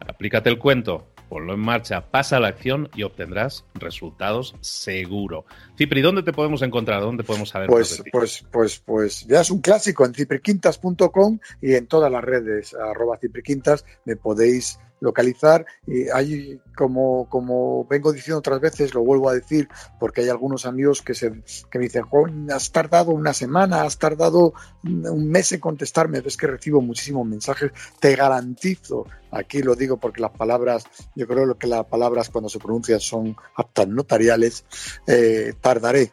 Aplícate 0.00 0.50
el 0.50 0.58
cuento, 0.58 1.07
ponlo 1.28 1.54
en 1.54 1.60
marcha, 1.60 2.10
pasa 2.10 2.36
a 2.36 2.40
la 2.40 2.48
acción 2.48 2.88
y 2.94 3.02
obtendrás 3.02 3.64
resultados 3.74 4.54
seguro. 4.60 5.44
Cipri, 5.76 6.00
¿dónde 6.00 6.22
te 6.22 6.32
podemos 6.32 6.62
encontrar? 6.62 7.00
¿Dónde 7.00 7.24
podemos 7.24 7.50
saber 7.50 7.68
pues, 7.68 8.02
Pues, 8.10 8.44
pues, 8.50 8.82
pues 8.84 9.26
ya 9.26 9.40
es 9.40 9.50
un 9.50 9.60
clásico 9.60 10.04
en 10.04 10.14
cipriquintas.com 10.14 11.38
y 11.60 11.74
en 11.74 11.86
todas 11.86 12.10
las 12.10 12.24
redes 12.24 12.74
arroba 12.74 13.18
cipriquintas 13.18 13.84
me 14.04 14.16
podéis 14.16 14.78
localizar. 15.00 15.66
Y 15.86 16.08
hay, 16.08 16.60
como, 16.76 17.28
como 17.28 17.84
vengo 17.86 18.12
diciendo 18.12 18.38
otras 18.38 18.60
veces, 18.60 18.94
lo 18.94 19.02
vuelvo 19.02 19.28
a 19.28 19.34
decir, 19.34 19.68
porque 19.98 20.22
hay 20.22 20.28
algunos 20.28 20.66
amigos 20.66 21.02
que, 21.02 21.14
se, 21.14 21.30
que 21.70 21.78
me 21.78 21.84
dicen, 21.84 22.04
has 22.52 22.72
tardado 22.72 23.10
una 23.12 23.32
semana, 23.32 23.82
has 23.82 23.98
tardado 23.98 24.52
un 24.82 25.28
mes 25.28 25.52
en 25.52 25.60
contestarme, 25.60 26.20
ves 26.20 26.36
que 26.36 26.46
recibo 26.46 26.80
muchísimos 26.80 27.26
mensajes, 27.26 27.72
te 28.00 28.14
garantizo, 28.14 29.06
aquí 29.30 29.62
lo 29.62 29.74
digo 29.74 29.96
porque 29.98 30.20
las 30.20 30.32
palabras, 30.32 30.84
yo 31.14 31.26
creo 31.26 31.58
que 31.58 31.66
las 31.66 31.84
palabras 31.86 32.28
cuando 32.30 32.48
se 32.48 32.58
pronuncian 32.58 33.00
son 33.00 33.36
aptas 33.56 33.88
notariales, 33.88 34.64
eh, 35.06 35.54
tardaré 35.60 36.12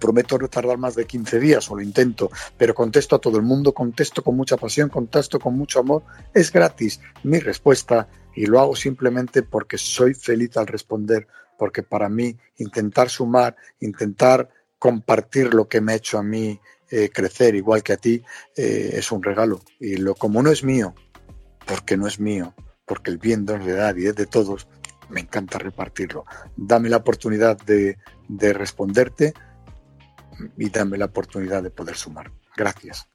Prometo 0.00 0.38
no 0.38 0.48
tardar 0.48 0.78
más 0.78 0.94
de 0.94 1.06
15 1.06 1.40
días, 1.40 1.70
o 1.70 1.76
lo 1.76 1.82
intento, 1.82 2.30
pero 2.56 2.74
contesto 2.74 3.16
a 3.16 3.20
todo 3.20 3.36
el 3.36 3.42
mundo, 3.42 3.72
contesto 3.72 4.22
con 4.22 4.36
mucha 4.36 4.56
pasión, 4.56 4.88
contesto 4.88 5.38
con 5.38 5.56
mucho 5.56 5.80
amor. 5.80 6.02
Es 6.32 6.52
gratis 6.52 7.00
mi 7.22 7.38
respuesta 7.38 8.08
y 8.34 8.46
lo 8.46 8.60
hago 8.60 8.76
simplemente 8.76 9.42
porque 9.42 9.78
soy 9.78 10.14
feliz 10.14 10.56
al 10.56 10.66
responder, 10.66 11.26
porque 11.58 11.82
para 11.82 12.08
mí 12.08 12.36
intentar 12.58 13.10
sumar, 13.10 13.56
intentar 13.80 14.48
compartir 14.78 15.54
lo 15.54 15.68
que 15.68 15.80
me 15.80 15.92
ha 15.92 15.96
hecho 15.96 16.18
a 16.18 16.22
mí 16.22 16.60
eh, 16.90 17.10
crecer 17.10 17.54
igual 17.54 17.82
que 17.82 17.94
a 17.94 17.96
ti, 17.96 18.22
eh, 18.56 18.90
es 18.94 19.12
un 19.12 19.22
regalo. 19.22 19.60
Y 19.80 19.96
lo 19.96 20.14
como 20.14 20.42
no 20.42 20.50
es 20.50 20.62
mío, 20.62 20.94
porque 21.66 21.96
no 21.96 22.06
es 22.06 22.20
mío, 22.20 22.54
porque 22.84 23.10
el 23.10 23.18
bien 23.18 23.46
de 23.46 23.58
nadie, 23.58 24.10
es 24.10 24.16
de 24.16 24.26
todos, 24.26 24.68
me 25.08 25.20
encanta 25.20 25.58
repartirlo. 25.58 26.26
Dame 26.56 26.88
la 26.88 26.98
oportunidad 26.98 27.56
de, 27.58 27.96
de 28.28 28.52
responderte 28.52 29.32
y 30.56 30.70
dame 30.70 30.98
la 30.98 31.06
oportunidad 31.06 31.62
de 31.62 31.70
poder 31.70 31.96
sumar. 31.96 32.30
Gracias. 32.56 33.08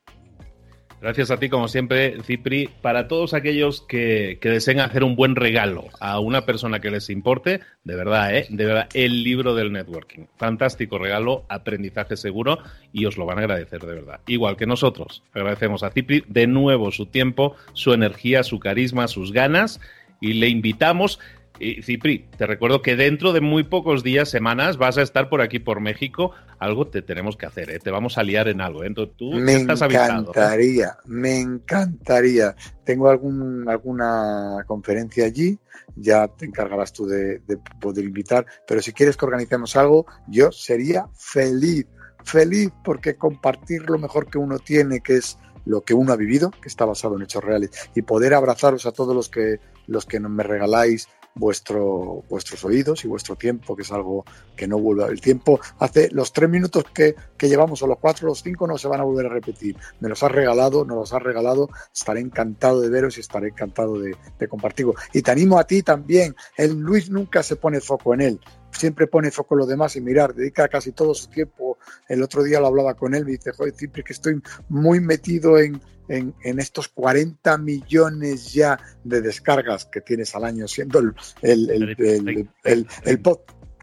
Gracias 0.99 1.29
a 1.29 1.37
ti, 1.37 1.47
como 1.47 1.67
siempre, 1.67 2.17
Cipri. 2.23 2.71
Para 2.81 3.07
todos 3.07 3.35
aquellos 3.35 3.81
que, 3.81 4.39
deseen 4.41 4.79
hacer 4.79 5.03
un 5.03 5.15
buen 5.15 5.35
regalo 5.35 5.89
a 5.99 6.19
una 6.19 6.41
persona 6.41 6.79
que 6.79 6.89
les 6.89 7.11
importe, 7.11 7.59
de 7.83 7.95
verdad, 7.95 8.35
¿eh? 8.35 8.47
de 8.49 8.65
verdad, 8.65 8.89
el 8.95 9.23
libro 9.23 9.53
del 9.53 9.71
networking. 9.71 10.25
Fantástico 10.37 10.97
regalo, 10.97 11.45
aprendizaje 11.49 12.17
seguro 12.17 12.57
y 12.91 13.05
os 13.05 13.15
lo 13.15 13.27
van 13.27 13.37
a 13.37 13.41
agradecer 13.41 13.81
de 13.81 13.93
verdad. 13.93 14.21
Igual 14.25 14.57
que 14.57 14.65
nosotros. 14.65 15.21
Agradecemos 15.33 15.83
a 15.83 15.91
Cipri 15.91 16.23
de 16.27 16.47
nuevo 16.47 16.91
su 16.91 17.05
tiempo, 17.05 17.55
su 17.73 17.93
energía, 17.93 18.41
su 18.41 18.59
carisma, 18.59 19.07
sus 19.07 19.31
ganas 19.31 19.79
y 20.19 20.33
le 20.33 20.47
invitamos 20.47 21.19
y 21.59 21.81
Cipri, 21.81 22.27
te 22.37 22.45
recuerdo 22.45 22.81
que 22.81 22.95
dentro 22.95 23.33
de 23.33 23.41
muy 23.41 23.63
pocos 23.63 24.03
días, 24.03 24.29
semanas, 24.29 24.77
vas 24.77 24.97
a 24.97 25.01
estar 25.01 25.29
por 25.29 25.41
aquí, 25.41 25.59
por 25.59 25.79
México. 25.79 26.31
Algo 26.59 26.87
te 26.87 27.01
tenemos 27.01 27.37
que 27.37 27.45
hacer, 27.45 27.69
¿eh? 27.69 27.79
te 27.79 27.91
vamos 27.91 28.17
a 28.17 28.23
liar 28.23 28.47
en 28.47 28.61
algo. 28.61 28.83
¿eh? 28.83 28.93
tú 28.93 29.31
me 29.31 29.55
estás 29.55 29.81
encantaría, 29.81 30.97
me 31.05 31.39
encantaría. 31.39 32.55
Tengo 32.83 33.09
algún, 33.09 33.67
alguna 33.67 34.63
conferencia 34.65 35.25
allí, 35.25 35.57
ya 35.95 36.27
te 36.27 36.45
encargarás 36.45 36.93
tú 36.93 37.05
de, 37.05 37.39
de 37.39 37.57
poder 37.79 38.05
invitar, 38.05 38.45
pero 38.67 38.81
si 38.81 38.93
quieres 38.93 39.17
que 39.17 39.25
organicemos 39.25 39.75
algo, 39.75 40.05
yo 40.27 40.51
sería 40.51 41.07
feliz, 41.13 41.85
feliz 42.23 42.71
porque 42.83 43.15
compartir 43.15 43.89
lo 43.89 43.97
mejor 43.97 44.29
que 44.29 44.37
uno 44.37 44.59
tiene, 44.59 45.01
que 45.01 45.17
es 45.17 45.37
lo 45.65 45.81
que 45.81 45.93
uno 45.93 46.13
ha 46.13 46.15
vivido, 46.15 46.51
que 46.51 46.69
está 46.69 46.85
basado 46.85 47.17
en 47.17 47.23
hechos 47.23 47.43
reales, 47.43 47.71
y 47.93 48.01
poder 48.01 48.33
abrazaros 48.33 48.85
a 48.85 48.91
todos 48.91 49.15
los 49.15 49.29
que 49.29 49.59
los 49.87 50.05
que 50.05 50.19
me 50.19 50.43
regaláis 50.43 51.07
vuestro, 51.37 52.23
vuestros 52.29 52.63
oídos 52.65 53.03
y 53.05 53.07
vuestro 53.07 53.35
tiempo, 53.35 53.75
que 53.75 53.83
es 53.83 53.91
algo 53.91 54.25
que 54.55 54.67
no 54.67 54.79
vuelve. 54.79 55.05
El 55.05 55.21
tiempo 55.21 55.59
hace 55.79 56.09
los 56.11 56.33
tres 56.33 56.49
minutos 56.49 56.83
que, 56.93 57.15
llevamos, 57.39 57.81
o 57.81 57.87
los 57.87 57.99
cuatro 57.99 58.27
los 58.27 58.43
cinco, 58.43 58.67
no 58.67 58.77
se 58.77 58.87
van 58.87 59.01
a 59.01 59.03
volver 59.03 59.27
a 59.27 59.29
repetir. 59.29 59.75
Me 59.99 60.09
los 60.09 60.21
has 60.23 60.31
regalado, 60.31 60.85
nos 60.85 60.97
los 60.97 61.13
has 61.13 61.21
regalado. 61.21 61.69
Estaré 61.93 62.19
encantado 62.19 62.81
de 62.81 62.89
veros 62.89 63.17
y 63.17 63.21
estaré 63.21 63.49
encantado 63.49 63.99
de, 63.99 64.15
de 64.37 64.47
compartirlo. 64.47 64.95
Y 65.13 65.21
te 65.21 65.31
animo 65.31 65.59
a 65.59 65.65
ti 65.65 65.83
también. 65.83 66.35
El 66.55 66.79
Luis 66.79 67.09
nunca 67.09 67.43
se 67.43 67.55
pone 67.55 67.81
foco 67.81 68.13
en 68.13 68.21
él 68.21 68.39
siempre 68.71 69.07
pone 69.07 69.31
foco 69.31 69.55
en 69.55 69.59
lo 69.59 69.65
demás 69.65 69.95
y 69.95 70.01
mirar, 70.01 70.33
dedica 70.33 70.67
casi 70.67 70.91
todo 70.91 71.13
su 71.13 71.27
tiempo. 71.27 71.77
El 72.07 72.23
otro 72.23 72.43
día 72.43 72.59
lo 72.59 72.67
hablaba 72.67 72.95
con 72.95 73.15
él, 73.15 73.25
me 73.25 73.31
dice, 73.31 73.51
joder, 73.51 73.73
siempre 73.75 74.03
que 74.03 74.13
estoy 74.13 74.41
muy 74.69 74.99
metido 74.99 75.57
en, 75.57 75.81
en, 76.09 76.59
estos 76.59 76.87
40 76.89 77.57
millones 77.57 78.53
ya 78.53 78.79
de 79.03 79.21
descargas 79.21 79.85
que 79.85 80.01
tienes 80.01 80.35
al 80.35 80.45
año, 80.45 80.67
siendo 80.67 80.99
el, 80.99 81.13
el, 81.41 81.69
el, 81.69 82.49
el, 82.63 82.87
el 83.03 83.21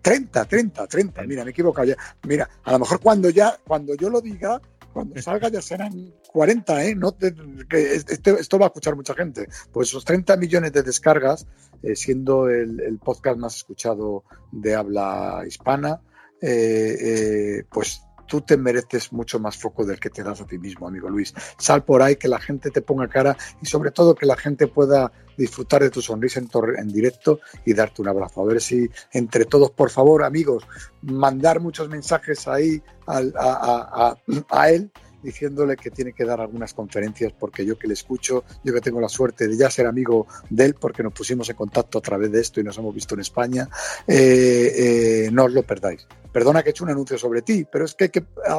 30, 0.04 0.44
30, 0.44 0.86
30, 0.86 1.22
mira, 1.22 1.44
me 1.44 1.50
equivoco 1.50 1.82
ya. 1.82 1.96
Mira, 2.28 2.48
a 2.62 2.72
lo 2.72 2.80
mejor 2.80 3.00
cuando 3.00 3.30
ya, 3.30 3.58
cuando 3.66 3.94
yo 3.94 4.10
lo 4.10 4.20
diga, 4.20 4.60
cuando 4.94 5.20
salga 5.20 5.48
ya 5.48 5.60
serán 5.60 6.14
40, 6.32 6.84
¿eh? 6.84 6.94
No 6.94 7.14
este, 7.18 8.30
esto 8.40 8.58
va 8.58 8.66
a 8.66 8.68
escuchar 8.68 8.94
mucha 8.94 9.12
gente. 9.12 9.48
Pues 9.72 9.88
esos 9.88 10.04
30 10.04 10.36
millones 10.36 10.72
de 10.72 10.84
descargas, 10.84 11.46
eh, 11.82 11.96
siendo 11.96 12.48
el, 12.48 12.98
podcast 13.04 13.36
más 13.36 13.56
escuchado 13.56 14.22
de 14.52 14.76
habla 14.76 15.42
hispana, 15.46 16.00
eh, 16.40 16.96
eh, 17.00 17.64
pues 17.70 18.02
tú 18.26 18.40
te 18.40 18.56
mereces 18.56 19.12
mucho 19.12 19.38
más 19.38 19.56
foco 19.56 19.84
del 19.84 20.00
que 20.00 20.10
te 20.10 20.22
das 20.22 20.40
a 20.40 20.46
ti 20.46 20.58
mismo, 20.58 20.88
amigo 20.88 21.08
Luis. 21.08 21.34
Sal 21.58 21.84
por 21.84 22.02
ahí, 22.02 22.16
que 22.16 22.28
la 22.28 22.40
gente 22.40 22.70
te 22.70 22.82
ponga 22.82 23.08
cara 23.08 23.36
y 23.60 23.66
sobre 23.66 23.90
todo 23.90 24.14
que 24.14 24.26
la 24.26 24.36
gente 24.36 24.66
pueda 24.66 25.12
disfrutar 25.36 25.82
de 25.82 25.90
tu 25.90 26.00
sonrisa 26.00 26.40
en, 26.40 26.88
directo 26.88 27.40
y 27.64 27.74
darte 27.74 28.02
un 28.02 28.08
abrazo. 28.08 28.42
A 28.42 28.44
ver 28.44 28.60
si 28.60 28.88
entre 29.12 29.44
todos, 29.44 29.70
por 29.70 29.90
favor, 29.90 30.22
amigos, 30.22 30.64
mandar 31.02 31.60
muchos 31.60 31.88
mensajes 31.88 32.46
ahí 32.46 32.82
a, 33.06 34.16
a 34.50 34.70
él 34.70 34.90
diciéndole 35.24 35.76
que 35.76 35.90
tiene 35.90 36.12
que 36.12 36.24
dar 36.24 36.40
algunas 36.40 36.74
conferencias 36.74 37.32
porque 37.32 37.64
yo 37.64 37.78
que 37.78 37.88
le 37.88 37.94
escucho, 37.94 38.44
yo 38.62 38.74
que 38.74 38.80
tengo 38.80 39.00
la 39.00 39.08
suerte 39.08 39.48
de 39.48 39.56
ya 39.56 39.70
ser 39.70 39.86
amigo 39.86 40.26
de 40.50 40.66
él 40.66 40.74
porque 40.78 41.02
nos 41.02 41.12
pusimos 41.12 41.48
en 41.48 41.56
contacto 41.56 41.98
a 41.98 42.02
través 42.02 42.30
de 42.30 42.40
esto 42.40 42.60
y 42.60 42.64
nos 42.64 42.76
hemos 42.78 42.94
visto 42.94 43.14
en 43.14 43.20
España, 43.20 43.68
eh, 44.06 44.72
eh, 44.76 45.28
no 45.32 45.44
os 45.44 45.52
lo 45.52 45.62
perdáis. 45.62 46.06
Perdona 46.30 46.64
que 46.64 46.70
he 46.70 46.72
hecho 46.72 46.82
un 46.82 46.90
anuncio 46.90 47.16
sobre 47.16 47.42
ti, 47.42 47.64
pero 47.70 47.84
es 47.84 47.94
que, 47.94 48.10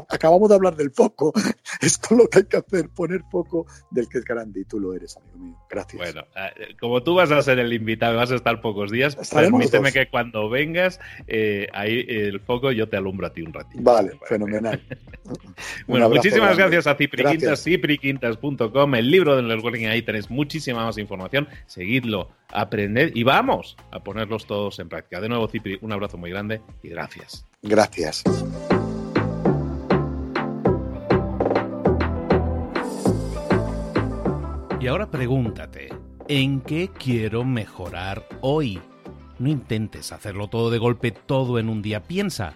acabamos 0.10 0.48
de 0.48 0.56
hablar 0.56 0.78
del 0.78 0.92
foco. 0.92 1.34
Esto 1.82 2.08
es 2.12 2.18
lo 2.18 2.28
que 2.30 2.38
hay 2.40 2.46
que 2.46 2.56
hacer, 2.56 2.88
poner 2.88 3.22
foco 3.30 3.66
del 3.92 4.08
que 4.08 4.20
es 4.20 4.24
grande 4.24 4.62
y 4.62 4.64
tú 4.64 4.80
lo 4.80 4.94
eres, 4.94 5.18
amigo 5.18 5.38
mío. 5.38 5.58
Gracias. 5.70 6.02
Bueno, 6.02 6.26
eh, 6.38 6.76
como 6.80 7.04
tú 7.04 7.16
vas 7.16 7.32
a 7.32 7.42
ser 7.42 7.60
el 7.60 7.74
invitado, 7.74 8.16
vas 8.16 8.32
a 8.32 8.36
estar 8.36 8.62
pocos 8.62 8.92
días, 8.92 9.18
permíteme 9.30 9.92
que 9.92 10.10
cuando 10.10 10.50
vengas, 10.50 11.02
ahí 11.74 12.06
el 12.08 12.40
foco 12.40 12.72
yo 12.72 12.88
te 12.88 12.96
alumbro 12.96 13.28
a 13.28 13.34
ti 13.34 13.42
un 13.42 13.52
ratito. 13.52 13.84
Vale, 13.84 14.18
fenomenal. 14.26 14.82
bueno, 15.88 16.10
muchísimas 16.10 16.55
gracias 16.58 16.88
a 16.88 16.96
Cipri 16.96 17.24
Quintas, 17.24 17.64
cipriquintas.com, 17.64 18.96
el 18.96 19.12
libro 19.12 19.36
del 19.36 19.48
networking, 19.48 19.88
ahí 19.88 20.02
tenéis 20.02 20.30
muchísima 20.30 20.86
más 20.86 20.98
información. 20.98 21.48
Seguidlo, 21.66 22.30
aprended 22.52 23.12
y 23.16 23.24
vamos 23.24 23.78
a 23.92 24.04
ponerlos 24.04 24.46
todos 24.46 24.80
en 24.80 24.90
práctica. 24.90 25.22
De 25.22 25.30
nuevo, 25.30 25.48
Cipri, 25.48 25.78
un 25.82 25.92
abrazo 25.92 26.18
muy 26.18 26.30
grande 26.30 26.62
y 26.84 26.90
gracias. 26.90 27.46
Gracias. 27.62 28.24
Y 34.86 34.88
ahora 34.88 35.10
pregúntate, 35.10 35.90
¿en 36.28 36.62
qué 36.62 36.92
quiero 36.96 37.44
mejorar 37.44 38.24
hoy? 38.42 38.80
No 39.40 39.50
intentes 39.50 40.12
hacerlo 40.12 40.48
todo 40.48 40.70
de 40.70 40.78
golpe, 40.78 41.10
todo 41.10 41.58
en 41.58 41.70
un 41.70 41.82
día. 41.82 42.04
Piensa. 42.04 42.56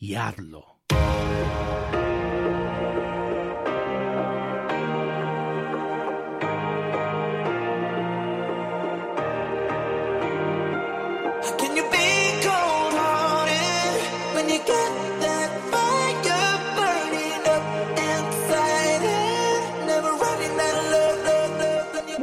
y 0.00 0.14
hazlo. 0.14 0.80